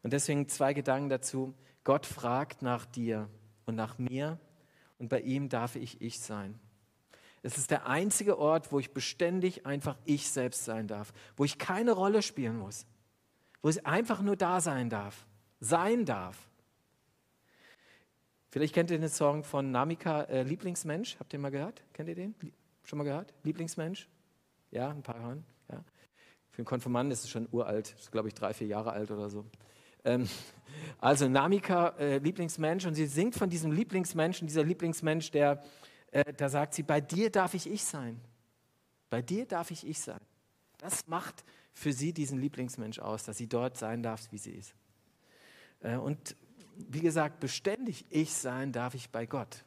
Und 0.03 0.13
deswegen 0.13 0.49
zwei 0.49 0.73
Gedanken 0.73 1.09
dazu. 1.09 1.55
Gott 1.83 2.07
fragt 2.07 2.63
nach 2.63 2.85
dir 2.85 3.29
und 3.65 3.75
nach 3.75 3.99
mir 3.99 4.39
und 4.99 5.09
bei 5.09 5.21
ihm 5.21 5.49
darf 5.49 5.77
ich 5.77 6.01
ich 6.01 6.21
sein. 6.21 6.59
Es 7.43 7.59
ist 7.59 7.71
der 7.71 7.87
einzige 7.87 8.39
Ort, 8.39 8.73
wo 8.73 8.81
ich 8.81 8.93
beständig 8.93 9.67
einfach 9.67 9.97
ich 10.05 10.29
selbst 10.29 10.65
sein 10.65 10.89
darf, 10.89 11.13
wo 11.37 11.45
ich 11.45 11.59
keine 11.59 11.93
Rolle 11.93 12.23
spielen 12.23 12.59
muss, 12.59 12.87
wo 13.63 13.69
ich 13.69 13.87
einfach 13.87 14.21
nur 14.21 14.37
da 14.37 14.61
sein 14.61 14.91
darf, 14.91 15.27
sein 15.61 16.05
darf. 16.05 16.46
Vielleicht 18.57 18.75
kennt 18.75 18.91
ihr 18.91 18.99
den 18.99 19.11
Song 19.11 19.45
von 19.45 19.71
Namika, 19.71 20.23
äh, 20.23 20.43
Lieblingsmensch. 20.43 21.19
Habt 21.21 21.31
ihr 21.35 21.39
mal 21.39 21.51
gehört? 21.51 21.83
Kennt 21.93 22.09
ihr 22.09 22.15
den? 22.15 22.35
Schon 22.85 22.97
mal 22.97 23.05
gehört? 23.05 23.35
Lieblingsmensch? 23.43 24.09
Ja, 24.71 24.89
ein 24.89 25.03
paar 25.03 25.21
Jahren. 25.21 25.45
Ja. 25.71 25.85
Für 26.49 26.61
einen 26.61 26.65
Konfirmanden 26.65 27.13
ist 27.13 27.25
es 27.25 27.29
schon 27.29 27.47
uralt, 27.53 27.95
ist 27.99 28.11
glaube 28.11 28.29
ich 28.29 28.35
drei, 28.35 28.55
vier 28.55 28.67
Jahre 28.67 28.93
alt 28.93 29.11
oder 29.11 29.29
so. 29.29 29.45
Ähm, 30.07 30.27
also 31.01 31.29
Namika, 31.29 31.89
äh, 31.99 32.17
Lieblingsmensch, 32.17 32.87
und 32.87 32.95
sie 32.95 33.05
singt 33.05 33.35
von 33.35 33.51
diesem 33.51 33.73
Lieblingsmenschen, 33.73 34.49
dieser 34.49 34.65
Lieblingsmensch, 34.65 35.31
der, 35.33 35.63
äh, 36.11 36.33
da 36.33 36.49
sagt 36.49 36.73
sie, 36.73 36.83
bei 36.83 37.03
dir 37.03 37.29
darf 37.29 37.53
ich 37.53 37.71
ich 37.71 37.85
sein. 37.85 38.23
Bei 39.11 39.21
dir 39.21 39.45
darf 39.45 39.71
ich 39.71 39.87
ich 39.87 40.01
sein. 40.01 40.21
Das 40.79 41.07
macht 41.09 41.45
für 41.75 41.93
sie 41.93 42.15
diesen 42.15 42.41
Lieblingsmensch 42.41 43.01
aus, 43.01 43.23
dass 43.25 43.37
sie 43.37 43.51
dort 43.51 43.77
sein 43.77 44.03
darf, 44.03 44.33
wie 44.33 44.39
sie 44.39 44.53
ist. 44.53 44.75
Äh, 45.81 45.99
und 45.99 46.35
wie 46.77 47.01
gesagt, 47.01 47.41
beständig 47.41 48.05
ich 48.11 48.35
sein 48.35 48.73
darf 48.73 48.95
ich 48.95 49.11
bei 49.11 49.27
Gott. 49.27 49.65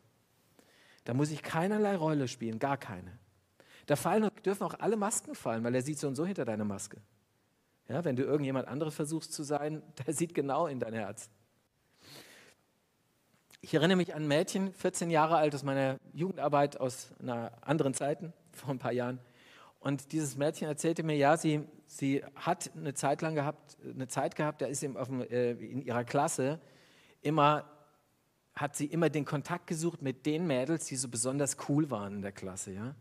Da 1.06 1.13
muss 1.13 1.32
ich 1.32 1.42
keinerlei 1.42 1.96
Rolle 1.96 2.28
spielen, 2.28 2.60
gar 2.60 2.78
keine. 2.78 3.18
Da 3.86 3.96
fallen, 3.96 4.30
dürfen 4.46 4.63
auch 4.63 4.75
alle 4.80 4.96
Masken 4.96 5.34
fallen, 5.34 5.63
weil 5.63 5.74
er 5.74 5.82
sieht 5.82 5.98
so 5.98 6.08
und 6.08 6.16
so 6.16 6.25
hinter 6.25 6.46
deiner 6.46 6.66
Maske. 6.66 7.01
Ja, 7.88 8.06
wenn 8.06 8.16
du 8.16 8.24
irgendjemand 8.24 8.68
anderes 8.68 8.94
versuchst 8.94 9.34
zu 9.34 9.42
sein, 9.42 9.82
der 10.06 10.13
sieht 10.13 10.36
genau 10.36 10.68
in 10.68 10.80
dein 10.80 10.94
Herz. 10.94 11.30
Ich 13.62 13.74
erinnere 13.74 13.98
mich 13.98 14.13
an 14.13 14.24
ein 14.24 14.28
Mädchen, 14.28 14.72
14 14.74 15.10
Jahre 15.10 15.38
alt, 15.38 15.56
aus 15.56 15.63
meiner 15.63 15.98
Jugendarbeit 16.13 16.80
aus 16.80 17.12
einer 17.20 17.51
anderen 17.62 17.94
Zeiten, 17.94 18.32
vor 18.51 18.70
ein 18.70 18.80
paar 18.80 18.94
Jahren. 18.94 19.20
Und 19.80 20.12
dieses 20.12 20.38
Mädchen 20.38 20.68
erzählte 20.68 21.04
mir, 21.04 21.16
ja, 21.16 21.38
sie, 21.38 21.63
sie 21.88 22.24
hat 22.36 22.70
eine 22.75 22.94
Zeit 22.94 23.22
lang 23.22 23.34
gehabt, 23.34 23.78
eine 23.84 24.08
Zeit 24.08 24.36
gehabt, 24.36 24.62
da 24.62 24.68
ist 24.68 24.84
dem, 24.84 24.96
äh, 24.96 25.51
in 25.51 25.82
ihrer 25.82 26.04
Klasse 26.04 26.60
immer, 27.22 27.66
hat 28.54 28.76
sie 28.76 28.86
immer 28.86 29.10
den 29.10 29.26
Kontakt 29.26 29.68
gesucht 29.68 30.02
mit 30.02 30.26
den 30.26 30.48
Mädels, 30.48 30.86
die 30.86 30.96
so 30.96 31.08
besonders 31.08 31.58
cool 31.68 31.90
waren 31.90 32.16
in 32.16 32.22
der 32.22 32.32
Klasse, 32.32 32.74
ja. 32.74 32.96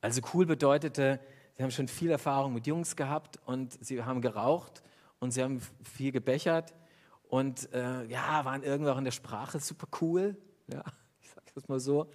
Also 0.00 0.22
cool 0.32 0.46
bedeutete, 0.46 1.20
Sie 1.60 1.64
haben 1.64 1.72
schon 1.72 1.88
viel 1.88 2.10
Erfahrung 2.10 2.54
mit 2.54 2.66
Jungs 2.66 2.96
gehabt 2.96 3.38
und 3.44 3.84
sie 3.84 4.02
haben 4.02 4.22
geraucht 4.22 4.82
und 5.18 5.32
sie 5.32 5.42
haben 5.42 5.60
viel 5.82 6.10
gebechert 6.10 6.74
und 7.28 7.70
äh, 7.74 8.06
ja, 8.06 8.46
waren 8.46 8.62
irgendwie 8.62 8.90
auch 8.90 8.96
in 8.96 9.04
der 9.04 9.10
Sprache 9.10 9.60
super 9.60 9.86
cool. 10.00 10.38
Ja, 10.68 10.82
ich 11.20 11.28
sage 11.28 11.52
das 11.54 11.68
mal 11.68 11.78
so. 11.78 12.10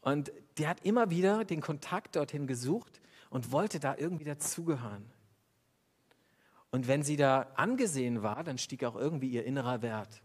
Und 0.00 0.32
die 0.56 0.66
hat 0.66 0.82
immer 0.82 1.10
wieder 1.10 1.44
den 1.44 1.60
Kontakt 1.60 2.16
dorthin 2.16 2.46
gesucht 2.46 3.02
und 3.28 3.52
wollte 3.52 3.80
da 3.80 3.96
irgendwie 3.98 4.24
dazugehören. 4.24 5.12
Und 6.74 6.88
wenn 6.88 7.02
sie 7.02 7.16
da 7.16 7.52
angesehen 7.54 8.22
war, 8.22 8.42
dann 8.42 8.58
stieg 8.58 8.84
auch 8.84 8.96
irgendwie 8.96 9.28
ihr 9.28 9.44
innerer 9.44 9.80
Wert. 9.82 10.22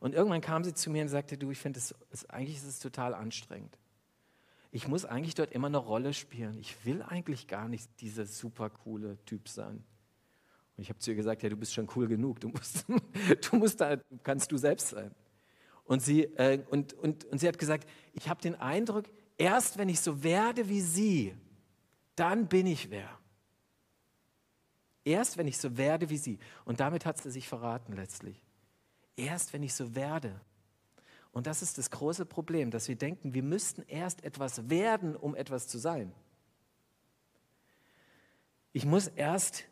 Und 0.00 0.14
irgendwann 0.14 0.40
kam 0.40 0.64
sie 0.64 0.74
zu 0.74 0.90
mir 0.90 1.02
und 1.02 1.08
sagte, 1.08 1.36
du, 1.36 1.50
ich 1.50 1.58
finde, 1.58 1.80
eigentlich 2.28 2.56
ist 2.56 2.64
es 2.64 2.78
total 2.78 3.14
anstrengend 3.14 3.76
ich 4.76 4.88
muss 4.88 5.06
eigentlich 5.06 5.34
dort 5.34 5.52
immer 5.52 5.68
eine 5.68 5.78
Rolle 5.78 6.12
spielen. 6.12 6.58
Ich 6.58 6.84
will 6.84 7.02
eigentlich 7.02 7.46
gar 7.46 7.66
nicht 7.66 7.88
dieser 8.02 8.26
super 8.26 8.68
coole 8.68 9.16
Typ 9.24 9.48
sein. 9.48 9.82
Und 10.76 10.82
ich 10.82 10.90
habe 10.90 10.98
zu 10.98 11.12
ihr 11.12 11.16
gesagt, 11.16 11.42
ja, 11.42 11.48
du 11.48 11.56
bist 11.56 11.72
schon 11.72 11.88
cool 11.96 12.06
genug, 12.06 12.40
du 12.40 12.48
musst, 12.48 12.84
du 13.50 13.56
musst 13.56 13.80
da, 13.80 13.96
kannst 14.22 14.52
du 14.52 14.58
selbst 14.58 14.88
sein. 14.88 15.14
Und 15.84 16.02
sie, 16.02 16.24
äh, 16.24 16.62
und, 16.68 16.92
und, 16.92 17.24
und 17.24 17.38
sie 17.38 17.48
hat 17.48 17.58
gesagt, 17.58 17.88
ich 18.12 18.28
habe 18.28 18.42
den 18.42 18.54
Eindruck, 18.54 19.06
erst 19.38 19.78
wenn 19.78 19.88
ich 19.88 20.00
so 20.00 20.22
werde 20.22 20.68
wie 20.68 20.82
sie, 20.82 21.34
dann 22.14 22.46
bin 22.46 22.66
ich 22.66 22.90
wer. 22.90 23.08
Erst 25.06 25.38
wenn 25.38 25.46
ich 25.46 25.56
so 25.56 25.76
werde 25.76 26.10
wie 26.10 26.16
sie. 26.16 26.40
Und 26.64 26.80
damit 26.80 27.06
hat 27.06 27.16
sie 27.16 27.30
sich 27.30 27.48
verraten 27.48 27.92
letztlich. 27.92 28.44
Erst 29.14 29.52
wenn 29.52 29.62
ich 29.62 29.72
so 29.72 29.94
werde, 29.94 30.40
und 31.30 31.46
das 31.46 31.62
ist 31.62 31.78
das 31.78 31.90
große 31.90 32.26
Problem, 32.26 32.72
dass 32.72 32.88
wir 32.88 32.96
denken, 32.96 33.32
wir 33.32 33.44
müssten 33.44 33.82
erst 33.82 34.24
etwas 34.24 34.68
werden, 34.68 35.14
um 35.14 35.36
etwas 35.36 35.68
zu 35.68 35.78
sein. 35.78 36.12
Ich 38.72 38.84
muss 38.84 39.06
erst 39.06 39.64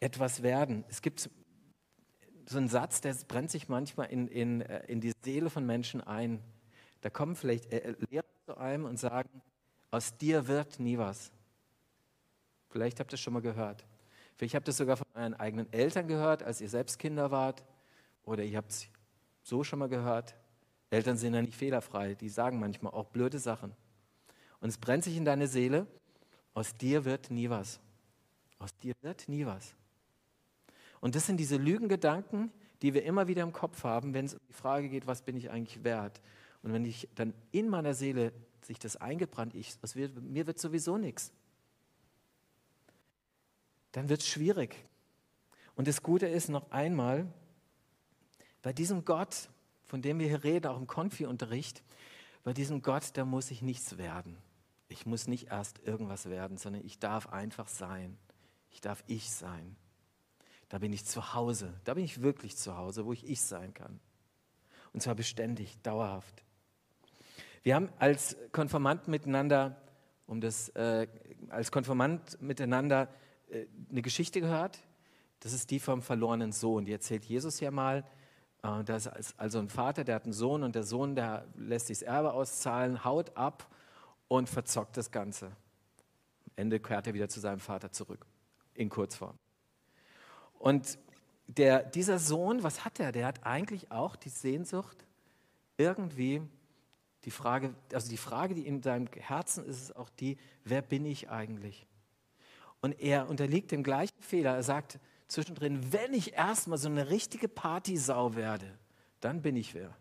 etwas 0.00 0.42
werden. 0.42 0.84
Es 0.88 1.02
gibt 1.02 1.28
so 2.46 2.56
einen 2.56 2.68
Satz, 2.68 3.02
der 3.02 3.14
brennt 3.26 3.50
sich 3.50 3.68
manchmal 3.68 4.06
in, 4.10 4.26
in, 4.28 4.62
äh, 4.62 4.86
in 4.86 5.02
die 5.02 5.12
Seele 5.22 5.50
von 5.50 5.66
Menschen 5.66 6.00
ein. 6.00 6.42
Da 7.02 7.10
kommen 7.10 7.36
vielleicht 7.36 7.70
äh, 7.72 7.94
Lehrer 8.08 8.24
zu 8.46 8.56
einem 8.56 8.86
und 8.86 8.98
sagen, 8.98 9.42
aus 9.90 10.16
dir 10.16 10.48
wird 10.48 10.80
nie 10.80 10.96
was. 10.96 11.30
Vielleicht 12.70 13.00
habt 13.00 13.12
ihr 13.12 13.16
es 13.16 13.20
schon 13.20 13.34
mal 13.34 13.42
gehört. 13.42 13.84
Vielleicht 14.38 14.54
habt 14.54 14.68
ihr 14.68 14.70
es 14.70 14.76
sogar 14.76 14.96
von 14.96 15.06
euren 15.14 15.34
eigenen 15.34 15.70
Eltern 15.72 16.06
gehört, 16.06 16.44
als 16.44 16.60
ihr 16.60 16.68
selbst 16.68 17.00
Kinder 17.00 17.32
wart. 17.32 17.64
Oder 18.22 18.44
ihr 18.44 18.56
habt 18.56 18.70
es 18.70 18.88
so 19.42 19.64
schon 19.64 19.80
mal 19.80 19.88
gehört? 19.88 20.36
Eltern 20.90 21.18
sind 21.18 21.34
ja 21.34 21.42
nicht 21.42 21.56
fehlerfrei, 21.56 22.14
die 22.14 22.28
sagen 22.28 22.60
manchmal 22.60 22.92
auch 22.92 23.06
blöde 23.06 23.40
Sachen. 23.40 23.74
Und 24.60 24.68
es 24.68 24.78
brennt 24.78 25.02
sich 25.02 25.16
in 25.16 25.24
deine 25.24 25.48
Seele, 25.48 25.88
aus 26.54 26.76
dir 26.76 27.04
wird 27.04 27.30
nie 27.30 27.50
was. 27.50 27.80
Aus 28.60 28.76
dir 28.78 28.94
wird 29.02 29.28
nie 29.28 29.44
was. 29.44 29.74
Und 31.00 31.16
das 31.16 31.26
sind 31.26 31.38
diese 31.38 31.56
Lügengedanken, 31.56 32.52
die 32.80 32.94
wir 32.94 33.04
immer 33.04 33.26
wieder 33.26 33.42
im 33.42 33.52
Kopf 33.52 33.82
haben, 33.82 34.14
wenn 34.14 34.26
es 34.26 34.34
um 34.34 34.40
die 34.48 34.52
Frage 34.52 34.88
geht, 34.88 35.08
was 35.08 35.22
bin 35.22 35.36
ich 35.36 35.50
eigentlich 35.50 35.82
wert? 35.82 36.20
Und 36.62 36.72
wenn 36.72 36.84
ich 36.84 37.08
dann 37.16 37.34
in 37.50 37.68
meiner 37.68 37.94
Seele 37.94 38.32
sich 38.62 38.78
das 38.78 38.96
eingebrannt, 38.96 39.54
ich, 39.56 39.74
wird, 39.94 40.20
mir 40.22 40.46
wird 40.46 40.60
sowieso 40.60 40.96
nichts, 40.96 41.32
dann 43.92 44.08
wird 44.08 44.20
es 44.20 44.28
schwierig. 44.28 44.76
Und 45.74 45.88
das 45.88 46.02
Gute 46.02 46.26
ist 46.26 46.48
noch 46.48 46.70
einmal, 46.70 47.26
bei 48.62 48.72
diesem 48.72 49.04
Gott, 49.04 49.48
von 49.86 50.02
dem 50.02 50.18
wir 50.18 50.26
hier 50.26 50.44
reden, 50.44 50.66
auch 50.66 50.76
im 50.76 50.86
Konfi-Unterricht, 50.86 51.82
bei 52.44 52.52
diesem 52.52 52.82
Gott, 52.82 53.10
da 53.14 53.24
muss 53.24 53.50
ich 53.50 53.62
nichts 53.62 53.98
werden. 53.98 54.36
Ich 54.88 55.06
muss 55.06 55.28
nicht 55.28 55.48
erst 55.48 55.78
irgendwas 55.86 56.28
werden, 56.28 56.56
sondern 56.56 56.84
ich 56.84 56.98
darf 56.98 57.28
einfach 57.28 57.68
sein. 57.68 58.16
Ich 58.70 58.80
darf 58.80 59.04
ich 59.06 59.30
sein. 59.30 59.76
Da 60.68 60.78
bin 60.78 60.92
ich 60.92 61.04
zu 61.04 61.34
Hause. 61.34 61.72
Da 61.84 61.94
bin 61.94 62.04
ich 62.04 62.22
wirklich 62.22 62.56
zu 62.56 62.76
Hause, 62.76 63.06
wo 63.06 63.12
ich 63.12 63.28
ich 63.28 63.40
sein 63.40 63.74
kann. 63.74 64.00
Und 64.92 65.02
zwar 65.02 65.14
beständig, 65.14 65.80
dauerhaft. 65.82 66.42
Wir 67.62 67.74
haben 67.74 67.90
als 67.98 68.36
Konformanten 68.52 69.10
miteinander, 69.10 69.80
um 70.26 70.40
das, 70.40 70.70
äh, 70.70 71.06
als 71.50 71.70
Konformant 71.70 72.40
miteinander 72.40 73.08
eine 73.90 74.02
Geschichte 74.02 74.40
gehört. 74.40 74.78
Das 75.40 75.52
ist 75.52 75.70
die 75.70 75.80
vom 75.80 76.02
verlorenen 76.02 76.52
Sohn. 76.52 76.84
Die 76.84 76.92
erzählt 76.92 77.24
Jesus 77.24 77.60
ja 77.60 77.70
mal 77.70 78.04
Äh, 78.62 78.84
das 78.84 79.06
ist 79.06 79.38
also 79.38 79.58
ein 79.58 79.68
Vater, 79.68 80.04
der 80.04 80.16
hat 80.16 80.24
einen 80.24 80.32
Sohn 80.32 80.62
und 80.62 80.74
der 80.74 80.82
Sohn, 80.82 81.14
der 81.14 81.46
lässt 81.56 81.88
sich 81.88 82.00
das 82.00 82.08
Erbe 82.08 82.32
auszahlen, 82.32 83.04
haut 83.04 83.36
ab 83.36 83.68
und 84.28 84.48
verzockt 84.48 84.96
das 84.96 85.10
Ganze. 85.10 85.46
Am 85.46 86.52
Ende 86.56 86.80
kehrt 86.80 87.06
er 87.06 87.14
wieder 87.14 87.28
zu 87.28 87.40
seinem 87.40 87.60
Vater 87.60 87.92
zurück, 87.92 88.26
in 88.74 88.88
Kurzform. 88.88 89.38
Und 90.58 90.98
der, 91.46 91.82
dieser 91.82 92.18
Sohn, 92.18 92.62
was 92.62 92.84
hat 92.84 93.00
er? 93.00 93.12
Der 93.12 93.26
hat 93.26 93.46
eigentlich 93.46 93.90
auch 93.90 94.16
die 94.16 94.28
Sehnsucht, 94.28 95.06
irgendwie 95.76 96.42
die 97.24 97.30
Frage, 97.30 97.74
also 97.92 98.10
die 98.10 98.16
Frage, 98.16 98.54
die 98.54 98.66
in 98.66 98.82
seinem 98.82 99.06
Herzen 99.06 99.64
ist, 99.64 99.80
ist 99.80 99.96
auch 99.96 100.10
die, 100.10 100.36
wer 100.64 100.82
bin 100.82 101.06
ich 101.06 101.30
eigentlich? 101.30 101.86
Und 102.80 103.00
er 103.00 103.28
unterliegt 103.28 103.72
dem 103.72 103.82
gleichen 103.82 104.20
Fehler. 104.20 104.54
Er 104.54 104.62
sagt 104.62 104.98
zwischendrin, 105.26 105.92
wenn 105.92 106.14
ich 106.14 106.34
erstmal 106.34 106.78
so 106.78 106.88
eine 106.88 107.10
richtige 107.10 107.48
Partysau 107.48 108.34
werde, 108.34 108.78
dann 109.20 109.42
bin 109.42 109.56
ich 109.56 109.74
wer. 109.74 109.96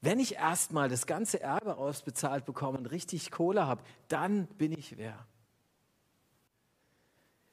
Wenn 0.00 0.18
ich 0.18 0.34
erstmal 0.34 0.88
das 0.88 1.06
ganze 1.06 1.40
Erbe 1.40 1.76
ausbezahlt 1.76 2.44
bekomme 2.44 2.78
und 2.78 2.86
richtig 2.86 3.30
Kohle 3.30 3.66
habe, 3.66 3.82
dann 4.08 4.46
bin 4.46 4.72
ich 4.72 4.98
wer. 4.98 5.26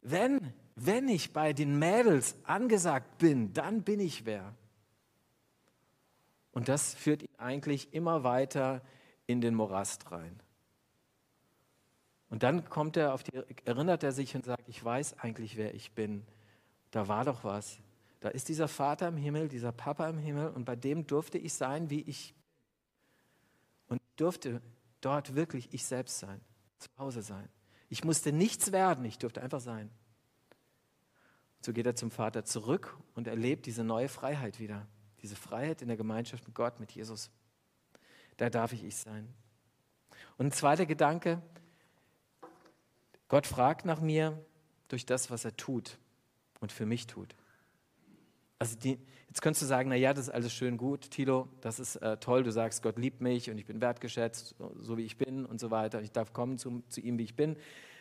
Wenn, 0.01 0.53
wenn 0.75 1.07
ich 1.07 1.31
bei 1.31 1.53
den 1.53 1.79
Mädels 1.79 2.35
angesagt 2.43 3.19
bin, 3.19 3.53
dann 3.53 3.83
bin 3.83 3.99
ich 3.99 4.25
wer. 4.25 4.53
Und 6.51 6.67
das 6.67 6.93
führt 6.93 7.23
ihn 7.23 7.35
eigentlich 7.37 7.93
immer 7.93 8.23
weiter 8.23 8.81
in 9.27 9.39
den 9.39 9.55
Morast 9.55 10.11
rein. 10.11 10.41
Und 12.31 12.43
dann 12.43 12.67
kommt 12.69 12.95
er 12.95 13.13
auf 13.13 13.23
die, 13.23 13.43
erinnert 13.65 14.03
er 14.03 14.13
sich 14.13 14.33
und 14.35 14.45
sagt, 14.45 14.69
ich 14.69 14.83
weiß 14.83 15.19
eigentlich, 15.19 15.57
wer 15.57 15.75
ich 15.75 15.91
bin. 15.91 16.25
Da 16.89 17.09
war 17.09 17.25
doch 17.25 17.43
was. 17.43 17.77
Da 18.21 18.29
ist 18.29 18.47
dieser 18.47 18.69
Vater 18.69 19.09
im 19.09 19.17
Himmel, 19.17 19.49
dieser 19.49 19.73
Papa 19.73 20.07
im 20.07 20.17
Himmel 20.17 20.49
und 20.51 20.63
bei 20.63 20.77
dem 20.77 21.05
durfte 21.05 21.37
ich 21.37 21.53
sein, 21.53 21.89
wie 21.89 22.01
ich 22.01 22.33
und 23.89 24.01
durfte 24.15 24.61
dort 25.01 25.35
wirklich 25.35 25.73
ich 25.73 25.85
selbst 25.85 26.19
sein, 26.19 26.39
zu 26.77 26.89
Hause 26.97 27.21
sein. 27.21 27.49
Ich 27.89 28.05
musste 28.05 28.31
nichts 28.31 28.71
werden, 28.71 29.03
ich 29.03 29.17
durfte 29.17 29.41
einfach 29.41 29.59
sein. 29.59 29.89
So 31.59 31.73
geht 31.73 31.85
er 31.85 31.95
zum 31.95 32.11
Vater 32.11 32.45
zurück 32.45 32.97
und 33.13 33.27
erlebt 33.27 33.65
diese 33.65 33.83
neue 33.83 34.07
Freiheit 34.07 34.57
wieder. 34.59 34.87
Diese 35.21 35.35
Freiheit 35.35 35.81
in 35.81 35.89
der 35.89 35.97
Gemeinschaft 35.97 36.47
mit 36.47 36.55
Gott, 36.55 36.79
mit 36.79 36.93
Jesus. 36.93 37.29
Da 38.37 38.49
darf 38.49 38.71
ich 38.71 38.85
ich 38.85 38.95
sein. 38.95 39.27
Und 40.37 40.47
ein 40.47 40.51
zweiter 40.53 40.85
Gedanke, 40.85 41.41
Gott 43.31 43.47
fragt 43.47 43.85
nach 43.85 44.01
mir 44.01 44.37
durch 44.89 45.05
das, 45.05 45.31
was 45.31 45.45
er 45.45 45.55
tut 45.55 45.97
und 46.59 46.73
für 46.73 46.85
mich 46.85 47.07
tut. 47.07 47.33
Also 48.59 48.77
die, 48.77 48.99
jetzt 49.29 49.41
könntest 49.41 49.61
du 49.61 49.67
sagen, 49.67 49.87
na 49.87 49.95
ja, 49.95 50.13
das 50.13 50.27
ist 50.27 50.33
alles 50.33 50.51
schön 50.51 50.75
gut, 50.75 51.11
Tilo, 51.11 51.47
das 51.61 51.79
ist 51.79 51.95
äh, 51.95 52.17
toll, 52.17 52.43
du 52.43 52.51
sagst, 52.51 52.83
Gott 52.83 52.99
liebt 52.99 53.21
mich 53.21 53.49
und 53.49 53.57
ich 53.57 53.65
bin 53.65 53.79
wertgeschätzt, 53.79 54.55
so, 54.75 54.97
wie 54.97 55.05
ich 55.05 55.17
bin 55.17 55.45
und 55.45 55.61
so 55.61 55.71
weiter. 55.71 56.01
Ich 56.01 56.11
darf 56.11 56.33
kommen 56.33 56.57
zu, 56.57 56.83
zu 56.89 56.99
ihm, 56.99 57.17
wie 57.19 57.23
ich 57.23 57.37
bin. 57.37 57.55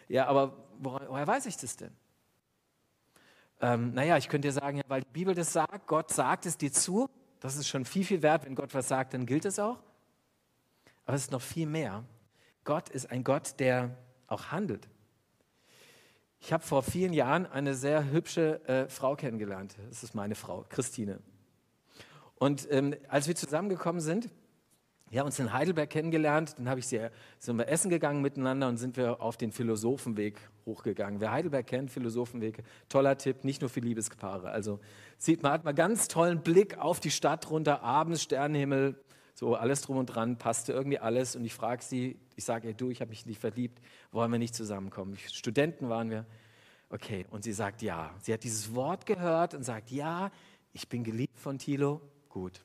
Ja, 0.09 0.27
aber 0.27 0.57
woher, 0.81 1.09
woher 1.09 1.29
weiß 1.29 1.47
ich 1.47 1.57
das 1.57 1.77
denn? 1.77 1.93
Ähm, 3.61 3.95
naja, 3.95 4.17
ich 4.17 4.29
könnte 4.29 4.49
dir 4.49 4.53
sagen, 4.53 4.79
ja, 4.79 4.85
weil 4.89 5.03
die 5.03 5.13
Bibel 5.13 5.37
das 5.37 5.53
sagt, 5.53 5.87
Gott 5.87 6.11
sagt 6.11 6.45
es 6.45 6.59
dir 6.59 6.73
zu, 6.73 7.09
das 7.39 7.55
ist 7.55 7.69
schon 7.69 7.85
viel, 7.85 8.05
viel 8.05 8.23
wert. 8.23 8.47
Wenn 8.47 8.57
Gott 8.57 8.75
was 8.75 8.89
sagt, 8.89 9.15
dann 9.15 9.27
gilt 9.27 9.45
es 9.45 9.61
auch. 9.61 9.79
Aber 11.05 11.15
es 11.15 11.23
ist 11.23 11.31
noch 11.31 11.41
viel 11.41 11.69
mehr. 11.69 12.03
Gott 12.65 12.89
ist 12.89 13.13
ein 13.13 13.23
Gott, 13.23 13.61
der 13.61 13.97
auch 14.27 14.47
handelt. 14.47 14.89
Ich 16.43 16.55
habe 16.55 16.65
vor 16.65 16.83
vielen 16.83 17.13
Jahren 17.13 17.45
eine 17.45 17.75
sehr 17.75 18.11
hübsche 18.11 18.67
äh, 18.67 18.89
Frau 18.89 19.15
kennengelernt. 19.15 19.77
Das 19.91 20.03
ist 20.03 20.15
meine 20.15 20.35
Frau, 20.35 20.65
Christine. 20.71 21.21
Und 22.37 22.67
ähm, 22.71 22.95
als 23.09 23.29
wir 23.29 23.37
zusammengekommen 23.37 24.01
sind, 24.01 24.31
wir 25.11 25.21
haben 25.21 25.27
uns 25.27 25.39
in 25.39 25.53
Heidelberg 25.53 25.91
kennengelernt, 25.91 26.55
dann 26.57 26.69
habe 26.69 26.81
ich 26.81 26.87
sie, 26.87 27.09
sind 27.39 27.59
wir 27.59 27.69
essen 27.69 27.91
gegangen 27.91 28.23
miteinander 28.23 28.69
und 28.69 28.79
sind 28.79 28.97
wir 28.97 29.21
auf 29.21 29.37
den 29.37 29.53
Philosophenweg 29.53 30.37
hochgegangen. 30.65 31.21
Wer 31.21 31.33
Heidelberg 31.33 31.67
kennt, 31.67 31.91
Philosophenweg, 31.91 32.63
toller 32.89 33.19
Tipp, 33.19 33.45
nicht 33.45 33.61
nur 33.61 33.69
für 33.69 33.81
Liebespaare. 33.81 34.51
Also 34.51 34.81
sieht 35.19 35.43
man, 35.43 35.53
hat 35.53 35.65
man 35.65 35.75
ganz 35.75 36.09
tollen 36.09 36.43
Blick 36.43 36.79
auf 36.79 37.01
die 37.01 37.11
Stadt 37.11 37.51
runter, 37.51 37.83
abends 37.83 38.23
Sternenhimmel, 38.23 38.99
so 39.41 39.55
alles 39.55 39.81
drum 39.81 39.97
und 39.97 40.05
dran, 40.05 40.37
passte 40.37 40.75
irgendwie 40.75 40.99
alles. 40.99 41.35
Und 41.35 41.47
ich 41.47 41.55
frage 41.55 41.83
sie, 41.83 42.19
ich 42.37 42.45
sage 42.45 42.69
ihr, 42.69 42.75
du, 42.75 42.91
ich 42.91 43.01
habe 43.01 43.09
mich 43.09 43.25
nicht 43.25 43.41
verliebt, 43.41 43.81
wollen 44.13 44.31
wir 44.31 44.39
nicht 44.39 44.55
zusammenkommen? 44.55 45.17
Studenten 45.17 45.89
waren 45.89 46.11
wir. 46.11 46.27
Okay, 46.91 47.25
und 47.31 47.43
sie 47.43 47.55
sagt 47.55 47.81
ja. 47.81 48.15
Sie 48.21 48.35
hat 48.35 48.45
dieses 48.45 48.75
Wort 48.75 49.07
gehört 49.07 49.55
und 49.55 49.63
sagt, 49.63 49.91
ja, 49.91 50.31
ich 50.75 50.91
bin 50.91 51.05
geliebt 51.05 51.41
von 51.41 51.57
Thilo, 51.57 52.03
gut. 52.29 52.63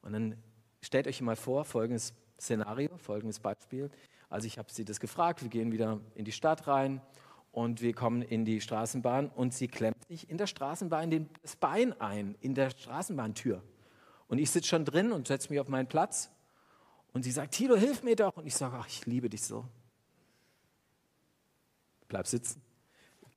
Und 0.00 0.14
dann 0.14 0.38
stellt 0.80 1.06
euch 1.06 1.20
mal 1.20 1.36
vor, 1.36 1.66
folgendes 1.66 2.14
Szenario, 2.40 2.96
folgendes 2.96 3.38
Beispiel. 3.38 3.90
Also 4.30 4.46
ich 4.46 4.56
habe 4.56 4.72
sie 4.72 4.86
das 4.86 5.00
gefragt, 5.00 5.42
wir 5.42 5.50
gehen 5.50 5.70
wieder 5.70 6.00
in 6.14 6.24
die 6.24 6.32
Stadt 6.32 6.66
rein 6.66 7.02
und 7.52 7.82
wir 7.82 7.92
kommen 7.92 8.22
in 8.22 8.46
die 8.46 8.62
Straßenbahn 8.62 9.28
und 9.28 9.52
sie 9.52 9.68
klemmt 9.68 10.02
sich 10.08 10.30
in 10.30 10.38
der 10.38 10.46
Straßenbahn 10.46 11.28
das 11.42 11.56
Bein 11.56 11.92
ein, 12.00 12.36
in 12.40 12.54
der 12.54 12.70
Straßenbahntür. 12.70 13.62
Und 14.28 14.38
ich 14.38 14.50
sitze 14.50 14.68
schon 14.68 14.84
drin 14.84 15.12
und 15.12 15.28
setze 15.28 15.50
mich 15.50 15.60
auf 15.60 15.68
meinen 15.68 15.86
Platz 15.86 16.30
und 17.12 17.22
sie 17.22 17.30
sagt, 17.30 17.54
Tilo, 17.54 17.76
hilf 17.76 18.02
mir 18.02 18.16
doch. 18.16 18.36
Und 18.36 18.46
ich 18.46 18.56
sage, 18.56 18.76
ach, 18.78 18.86
ich 18.88 19.06
liebe 19.06 19.28
dich 19.28 19.42
so. 19.42 19.64
Bleib 22.08 22.26
sitzen. 22.26 22.60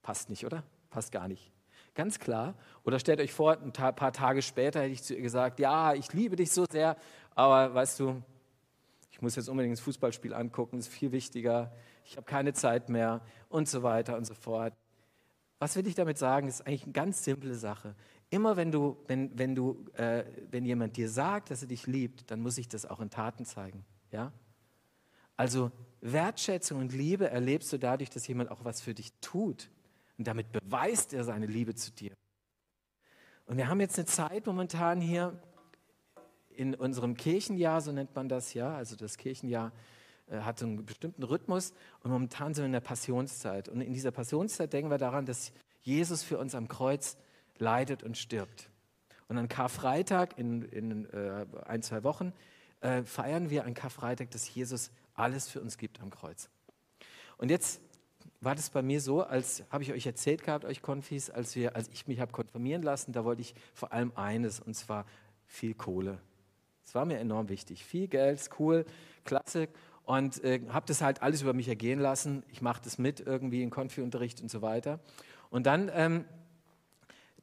Passt 0.01 0.29
nicht, 0.29 0.45
oder? 0.45 0.63
Passt 0.89 1.11
gar 1.11 1.27
nicht. 1.27 1.51
Ganz 1.93 2.19
klar. 2.19 2.55
Oder 2.83 2.99
stellt 2.99 3.19
euch 3.19 3.33
vor, 3.33 3.59
ein 3.59 3.73
paar 3.73 4.13
Tage 4.13 4.41
später 4.41 4.81
hätte 4.81 4.93
ich 4.93 5.03
zu 5.03 5.15
ihr 5.15 5.21
gesagt, 5.21 5.59
ja, 5.59 5.93
ich 5.93 6.13
liebe 6.13 6.35
dich 6.35 6.51
so 6.51 6.65
sehr, 6.69 6.95
aber 7.35 7.73
weißt 7.73 7.99
du, 7.99 8.21
ich 9.11 9.21
muss 9.21 9.35
jetzt 9.35 9.49
unbedingt 9.49 9.73
das 9.73 9.83
Fußballspiel 9.83 10.33
angucken, 10.33 10.77
ist 10.77 10.89
viel 10.89 11.11
wichtiger, 11.11 11.73
ich 12.05 12.15
habe 12.15 12.25
keine 12.25 12.53
Zeit 12.53 12.89
mehr 12.89 13.21
und 13.49 13.67
so 13.67 13.81
weiter 13.81 14.15
und 14.15 14.25
so 14.25 14.35
fort. 14.35 14.73
Was 15.59 15.75
will 15.75 15.87
ich 15.87 15.95
damit 15.95 16.19
sagen? 16.19 16.45
Das 16.45 16.59
ist 16.59 16.67
eigentlich 16.67 16.83
eine 16.83 16.93
ganz 16.93 17.23
simple 17.23 17.55
Sache. 17.55 17.95
Immer 18.29 18.57
wenn 18.57 18.71
du, 18.71 18.97
wenn, 19.07 19.37
wenn 19.37 19.55
du, 19.55 19.85
äh, 19.93 20.25
wenn 20.51 20.65
jemand 20.65 20.97
dir 20.97 21.09
sagt, 21.09 21.49
dass 21.51 21.61
er 21.61 21.67
dich 21.67 21.87
liebt, 21.87 22.29
dann 22.29 22.41
muss 22.41 22.57
ich 22.57 22.67
das 22.67 22.85
auch 22.85 22.99
in 22.99 23.09
Taten 23.09 23.45
zeigen. 23.45 23.85
Ja? 24.11 24.33
Also 25.37 25.71
Wertschätzung 26.01 26.79
und 26.79 26.93
Liebe 26.93 27.29
erlebst 27.29 27.71
du 27.71 27.77
dadurch, 27.77 28.09
dass 28.09 28.27
jemand 28.27 28.51
auch 28.51 28.65
was 28.65 28.81
für 28.81 28.93
dich 28.93 29.13
tut. 29.21 29.69
Und 30.17 30.27
damit 30.27 30.51
beweist 30.51 31.13
er 31.13 31.23
seine 31.23 31.45
Liebe 31.45 31.75
zu 31.75 31.91
dir. 31.91 32.11
Und 33.45 33.55
wir 33.57 33.69
haben 33.69 33.79
jetzt 33.79 33.97
eine 33.97 34.07
Zeit 34.07 34.45
momentan 34.45 34.99
hier, 34.99 35.39
in 36.57 36.73
unserem 36.73 37.15
Kirchenjahr, 37.15 37.81
so 37.81 37.91
nennt 37.91 38.15
man 38.15 38.27
das 38.27 38.53
ja, 38.53 38.75
also 38.75 38.95
das 38.95 39.17
Kirchenjahr 39.17 39.71
äh, 40.27 40.39
hat 40.39 40.61
einen 40.61 40.85
bestimmten 40.85 41.23
Rhythmus 41.23 41.73
und 42.03 42.11
momentan 42.11 42.53
sind 42.53 42.63
wir 42.63 42.65
in 42.65 42.71
der 42.71 42.79
Passionszeit. 42.79 43.69
Und 43.69 43.81
in 43.81 43.93
dieser 43.93 44.11
Passionszeit 44.11 44.73
denken 44.73 44.89
wir 44.89 44.97
daran, 44.97 45.25
dass 45.25 45.53
Jesus 45.81 46.23
für 46.23 46.39
uns 46.39 46.55
am 46.55 46.67
Kreuz 46.67 47.15
leidet 47.59 48.03
und 48.03 48.17
stirbt. 48.17 48.69
Und 49.27 49.37
an 49.37 49.47
Karfreitag, 49.47 50.37
in, 50.37 50.63
in 50.63 51.05
äh, 51.11 51.45
ein, 51.65 51.81
zwei 51.81 52.03
Wochen, 52.03 52.33
äh, 52.81 53.03
feiern 53.03 53.49
wir 53.49 53.65
an 53.65 53.73
Karfreitag, 53.73 54.31
dass 54.31 54.53
Jesus 54.53 54.91
alles 55.13 55.49
für 55.49 55.61
uns 55.61 55.77
gibt 55.77 56.01
am 56.01 56.09
Kreuz. 56.09 56.49
Und 57.37 57.49
jetzt 57.49 57.81
war 58.41 58.55
das 58.55 58.69
bei 58.69 58.81
mir 58.81 59.01
so, 59.01 59.23
als 59.23 59.63
habe 59.69 59.83
ich 59.83 59.91
euch 59.91 60.05
erzählt 60.05 60.43
gehabt, 60.43 60.65
euch 60.65 60.81
Konfis, 60.81 61.29
als, 61.29 61.55
wir, 61.55 61.75
als 61.75 61.89
ich 61.89 62.07
mich 62.07 62.19
habe 62.19 62.31
konfirmieren 62.31 62.83
lassen, 62.83 63.11
da 63.11 63.25
wollte 63.25 63.41
ich 63.41 63.55
vor 63.73 63.91
allem 63.91 64.11
eines, 64.15 64.59
und 64.59 64.75
zwar 64.75 65.05
viel 65.45 65.73
Kohle. 65.73 66.19
Das 66.83 66.95
war 66.95 67.05
mir 67.05 67.17
enorm 67.19 67.49
wichtig. 67.49 67.83
Viel 67.83 68.07
Geld, 68.07 68.49
cool, 68.59 68.85
klasse. 69.25 69.67
Und 70.03 70.41
äh, 70.43 70.61
habe 70.69 70.85
das 70.85 71.01
halt 71.01 71.21
alles 71.21 71.41
über 71.41 71.53
mich 71.53 71.67
ergehen 71.67 71.99
lassen. 71.99 72.43
Ich 72.49 72.61
mache 72.61 72.81
das 72.81 72.97
mit 72.97 73.19
irgendwie 73.19 73.61
in 73.61 73.69
Konfi-Unterricht 73.69 74.41
und 74.41 74.49
so 74.49 74.61
weiter. 74.61 74.99
Und 75.49 75.65
dann, 75.65 75.91
ähm, 75.93 76.23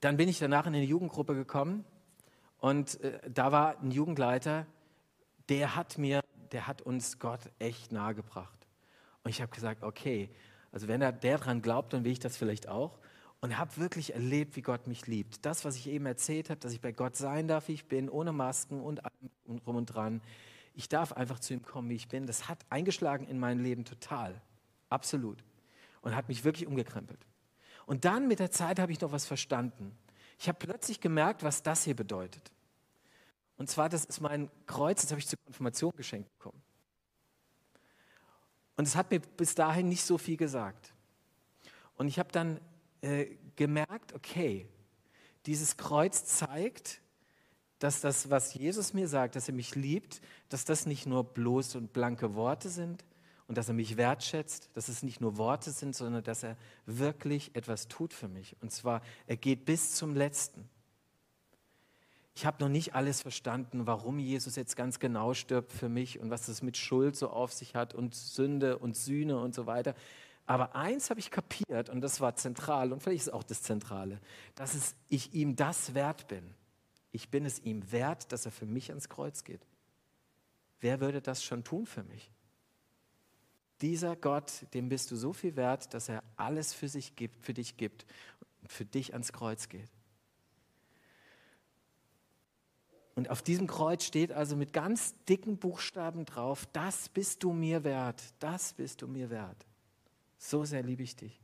dann 0.04 0.18
bin 0.18 0.28
ich 0.28 0.38
danach 0.38 0.66
in 0.66 0.74
eine 0.74 0.84
Jugendgruppe 0.84 1.34
gekommen 1.34 1.84
und 2.58 3.00
äh, 3.00 3.18
da 3.30 3.52
war 3.52 3.80
ein 3.80 3.90
Jugendleiter, 3.90 4.66
der 5.48 5.76
hat 5.76 5.96
mir, 5.96 6.20
der 6.52 6.66
hat 6.66 6.82
uns 6.82 7.18
Gott 7.18 7.40
echt 7.58 7.90
nahegebracht. 7.90 8.66
Und 9.22 9.30
ich 9.30 9.40
habe 9.40 9.50
gesagt, 9.50 9.82
okay, 9.82 10.28
also 10.72 10.88
wenn 10.88 11.00
er 11.00 11.10
der 11.10 11.38
dran 11.38 11.62
glaubt, 11.62 11.94
dann 11.94 12.04
will 12.04 12.12
ich 12.12 12.18
das 12.18 12.36
vielleicht 12.36 12.68
auch 12.68 12.98
und 13.40 13.56
habe 13.56 13.78
wirklich 13.78 14.12
erlebt, 14.12 14.56
wie 14.56 14.62
Gott 14.62 14.86
mich 14.86 15.06
liebt. 15.06 15.46
Das, 15.46 15.64
was 15.64 15.74
ich 15.76 15.88
eben 15.88 16.04
erzählt 16.04 16.50
habe, 16.50 16.60
dass 16.60 16.72
ich 16.74 16.82
bei 16.82 16.92
Gott 16.92 17.16
sein 17.16 17.48
darf, 17.48 17.68
wie 17.68 17.72
ich 17.72 17.86
bin, 17.86 18.10
ohne 18.10 18.32
Masken 18.32 18.82
und, 18.82 19.00
und 19.46 19.66
rum 19.66 19.76
und 19.76 19.86
dran. 19.86 20.20
Ich 20.74 20.90
darf 20.90 21.14
einfach 21.14 21.38
zu 21.38 21.54
ihm 21.54 21.62
kommen, 21.62 21.88
wie 21.88 21.94
ich 21.94 22.08
bin. 22.08 22.26
Das 22.26 22.46
hat 22.46 22.58
eingeschlagen 22.68 23.26
in 23.26 23.38
mein 23.38 23.58
Leben 23.58 23.86
total, 23.86 24.38
absolut. 24.90 25.42
Und 26.02 26.14
hat 26.14 26.28
mich 26.28 26.44
wirklich 26.44 26.66
umgekrempelt. 26.66 27.26
Und 27.86 28.04
dann 28.04 28.28
mit 28.28 28.38
der 28.38 28.50
Zeit 28.50 28.78
habe 28.78 28.92
ich 28.92 29.00
noch 29.00 29.12
was 29.12 29.26
verstanden. 29.26 29.96
Ich 30.38 30.48
habe 30.48 30.58
plötzlich 30.58 31.00
gemerkt, 31.00 31.42
was 31.42 31.62
das 31.62 31.84
hier 31.84 31.94
bedeutet. 31.94 32.50
Und 33.56 33.70
zwar, 33.70 33.88
das 33.88 34.04
ist 34.04 34.20
mein 34.20 34.50
Kreuz, 34.66 35.02
das 35.02 35.10
habe 35.10 35.20
ich 35.20 35.28
zur 35.28 35.38
Konfirmation 35.44 35.92
geschenkt 35.96 36.30
bekommen. 36.38 36.60
Und 38.76 38.88
es 38.88 38.96
hat 38.96 39.10
mir 39.10 39.20
bis 39.20 39.54
dahin 39.54 39.88
nicht 39.88 40.04
so 40.04 40.18
viel 40.18 40.36
gesagt. 40.36 40.92
Und 41.96 42.08
ich 42.08 42.18
habe 42.18 42.32
dann 42.32 42.60
äh, 43.02 43.36
gemerkt, 43.54 44.12
okay, 44.14 44.68
dieses 45.46 45.76
Kreuz 45.76 46.24
zeigt, 46.24 47.00
dass 47.78 48.00
das, 48.00 48.30
was 48.30 48.54
Jesus 48.54 48.94
mir 48.94 49.06
sagt, 49.06 49.36
dass 49.36 49.48
er 49.48 49.54
mich 49.54 49.74
liebt, 49.74 50.20
dass 50.48 50.64
das 50.64 50.86
nicht 50.86 51.06
nur 51.06 51.22
bloß 51.22 51.76
und 51.76 51.92
blanke 51.92 52.34
Worte 52.34 52.70
sind 52.70 53.04
und 53.46 53.58
dass 53.58 53.68
er 53.68 53.74
mich 53.74 53.96
wertschätzt, 53.96 54.70
dass 54.74 54.88
es 54.88 55.02
nicht 55.02 55.20
nur 55.20 55.36
Worte 55.36 55.70
sind, 55.70 55.94
sondern 55.94 56.24
dass 56.24 56.42
er 56.42 56.56
wirklich 56.86 57.54
etwas 57.54 57.88
tut 57.88 58.14
für 58.14 58.28
mich. 58.28 58.56
Und 58.60 58.72
zwar, 58.72 59.02
er 59.26 59.36
geht 59.36 59.64
bis 59.64 59.94
zum 59.94 60.14
Letzten. 60.14 60.68
Ich 62.34 62.46
habe 62.46 62.62
noch 62.62 62.70
nicht 62.70 62.94
alles 62.94 63.22
verstanden, 63.22 63.86
warum 63.86 64.18
Jesus 64.18 64.56
jetzt 64.56 64.76
ganz 64.76 64.98
genau 64.98 65.34
stirbt 65.34 65.72
für 65.72 65.88
mich 65.88 66.18
und 66.18 66.30
was 66.30 66.48
es 66.48 66.62
mit 66.62 66.76
Schuld 66.76 67.16
so 67.16 67.30
auf 67.30 67.52
sich 67.52 67.76
hat 67.76 67.94
und 67.94 68.14
Sünde 68.14 68.78
und 68.78 68.96
Sühne 68.96 69.38
und 69.38 69.54
so 69.54 69.66
weiter. 69.66 69.94
Aber 70.46 70.74
eins 70.74 71.10
habe 71.10 71.20
ich 71.20 71.30
kapiert 71.30 71.88
und 71.90 72.00
das 72.00 72.20
war 72.20 72.34
zentral 72.34 72.92
und 72.92 73.02
vielleicht 73.02 73.26
ist 73.26 73.32
auch 73.32 73.44
das 73.44 73.62
Zentrale, 73.62 74.20
dass 74.56 74.74
es, 74.74 74.96
ich 75.08 75.32
ihm 75.32 75.54
das 75.54 75.94
wert 75.94 76.26
bin. 76.26 76.54
Ich 77.12 77.30
bin 77.30 77.44
es 77.46 77.60
ihm 77.60 77.92
wert, 77.92 78.32
dass 78.32 78.44
er 78.44 78.52
für 78.52 78.66
mich 78.66 78.90
ans 78.90 79.08
Kreuz 79.08 79.44
geht. 79.44 79.64
Wer 80.80 81.00
würde 81.00 81.22
das 81.22 81.44
schon 81.44 81.62
tun 81.62 81.86
für 81.86 82.02
mich? 82.02 82.33
Dieser 83.80 84.16
Gott, 84.16 84.66
dem 84.72 84.88
bist 84.88 85.10
du 85.10 85.16
so 85.16 85.32
viel 85.32 85.56
wert, 85.56 85.92
dass 85.94 86.08
er 86.08 86.22
alles 86.36 86.72
für 86.72 86.88
sich 86.88 87.16
gibt, 87.16 87.44
für 87.44 87.54
dich 87.54 87.76
gibt 87.76 88.06
und 88.62 88.72
für 88.72 88.84
dich 88.84 89.12
ans 89.12 89.32
Kreuz 89.32 89.68
geht. 89.68 89.90
Und 93.14 93.30
auf 93.30 93.42
diesem 93.42 93.66
Kreuz 93.66 94.04
steht 94.04 94.32
also 94.32 94.56
mit 94.56 94.72
ganz 94.72 95.14
dicken 95.28 95.56
Buchstaben 95.56 96.24
drauf, 96.24 96.66
das 96.72 97.08
bist 97.08 97.42
du 97.44 97.52
mir 97.52 97.84
wert, 97.84 98.22
das 98.40 98.72
bist 98.72 99.02
du 99.02 99.08
mir 99.08 99.30
wert. 99.30 99.66
So 100.38 100.64
sehr 100.64 100.82
liebe 100.82 101.02
ich 101.02 101.14
dich. 101.14 101.40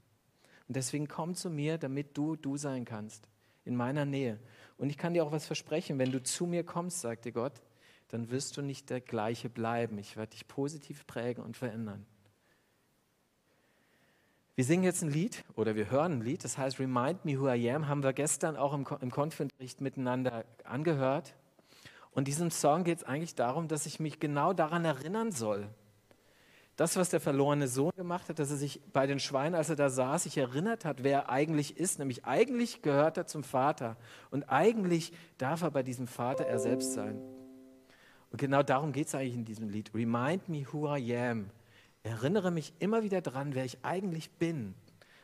Und 0.66 0.76
deswegen 0.76 1.08
komm 1.08 1.34
zu 1.34 1.48
mir, 1.48 1.78
damit 1.78 2.16
du 2.16 2.36
du 2.36 2.56
sein 2.56 2.84
kannst, 2.84 3.28
in 3.64 3.76
meiner 3.76 4.04
Nähe. 4.04 4.38
Und 4.78 4.90
ich 4.90 4.98
kann 4.98 5.14
dir 5.14 5.24
auch 5.24 5.32
was 5.32 5.46
versprechen, 5.46 5.98
wenn 5.98 6.12
du 6.12 6.22
zu 6.22 6.46
mir 6.46 6.64
kommst, 6.64 7.00
sagte 7.00 7.32
Gott, 7.32 7.62
dann 8.08 8.30
wirst 8.30 8.56
du 8.56 8.62
nicht 8.62 8.90
der 8.90 9.00
gleiche 9.00 9.48
bleiben. 9.48 9.98
Ich 9.98 10.16
werde 10.16 10.30
dich 10.30 10.48
positiv 10.48 11.06
prägen 11.06 11.44
und 11.44 11.56
verändern. 11.56 12.04
Wir 14.60 14.66
singen 14.66 14.84
jetzt 14.84 15.00
ein 15.00 15.08
Lied 15.08 15.42
oder 15.56 15.74
wir 15.74 15.90
hören 15.90 16.18
ein 16.18 16.20
Lied, 16.20 16.44
das 16.44 16.58
heißt 16.58 16.78
Remind 16.80 17.24
Me 17.24 17.40
Who 17.40 17.48
I 17.48 17.70
Am, 17.70 17.88
haben 17.88 18.02
wir 18.02 18.12
gestern 18.12 18.56
auch 18.56 18.74
im, 18.74 18.86
im 19.00 19.10
Konfunterricht 19.10 19.80
miteinander 19.80 20.44
angehört. 20.64 21.34
Und 22.10 22.28
diesem 22.28 22.50
Song 22.50 22.84
geht 22.84 22.98
es 22.98 23.04
eigentlich 23.04 23.34
darum, 23.34 23.68
dass 23.68 23.86
ich 23.86 24.00
mich 24.00 24.20
genau 24.20 24.52
daran 24.52 24.84
erinnern 24.84 25.32
soll, 25.32 25.66
das, 26.76 26.98
was 26.98 27.08
der 27.08 27.20
verlorene 27.20 27.68
Sohn 27.68 27.92
gemacht 27.96 28.28
hat, 28.28 28.38
dass 28.38 28.50
er 28.50 28.58
sich 28.58 28.82
bei 28.92 29.06
den 29.06 29.18
Schweinen, 29.18 29.54
als 29.54 29.70
er 29.70 29.76
da 29.76 29.88
saß, 29.88 30.24
sich 30.24 30.36
erinnert 30.36 30.84
hat, 30.84 31.04
wer 31.04 31.20
er 31.20 31.30
eigentlich 31.30 31.78
ist. 31.78 31.98
Nämlich 31.98 32.26
eigentlich 32.26 32.82
gehört 32.82 33.16
er 33.16 33.26
zum 33.26 33.44
Vater. 33.44 33.96
Und 34.30 34.50
eigentlich 34.50 35.14
darf 35.38 35.62
er 35.62 35.70
bei 35.70 35.82
diesem 35.82 36.06
Vater 36.06 36.44
er 36.44 36.58
selbst 36.58 36.92
sein. 36.92 37.18
Und 38.30 38.38
genau 38.38 38.62
darum 38.62 38.92
geht 38.92 39.06
es 39.06 39.14
eigentlich 39.14 39.36
in 39.36 39.46
diesem 39.46 39.70
Lied. 39.70 39.90
Remind 39.94 40.50
me 40.50 40.66
who 40.70 40.94
I 40.94 41.16
am. 41.16 41.50
Erinnere 42.02 42.50
mich 42.50 42.72
immer 42.78 43.02
wieder 43.02 43.20
daran, 43.20 43.54
wer 43.54 43.64
ich 43.64 43.84
eigentlich 43.84 44.30
bin. 44.30 44.74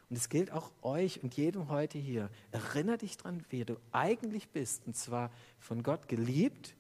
Und 0.08 0.16
es 0.16 0.28
gilt 0.28 0.52
auch 0.52 0.70
euch 0.82 1.22
und 1.22 1.36
jedem 1.36 1.68
heute 1.68 1.98
hier. 1.98 2.30
Erinnere 2.52 2.98
dich 2.98 3.16
daran, 3.16 3.44
wer 3.50 3.64
du 3.64 3.76
eigentlich 3.92 4.48
bist. 4.50 4.86
Und 4.86 4.96
zwar 4.96 5.30
von 5.58 5.82
Gott 5.82 6.06
geliebt, 6.08 6.74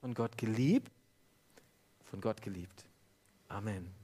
von 0.00 0.14
Gott 0.14 0.36
geliebt, 0.38 0.90
von 2.04 2.20
Gott 2.20 2.42
geliebt. 2.42 2.84
Amen. 3.48 4.03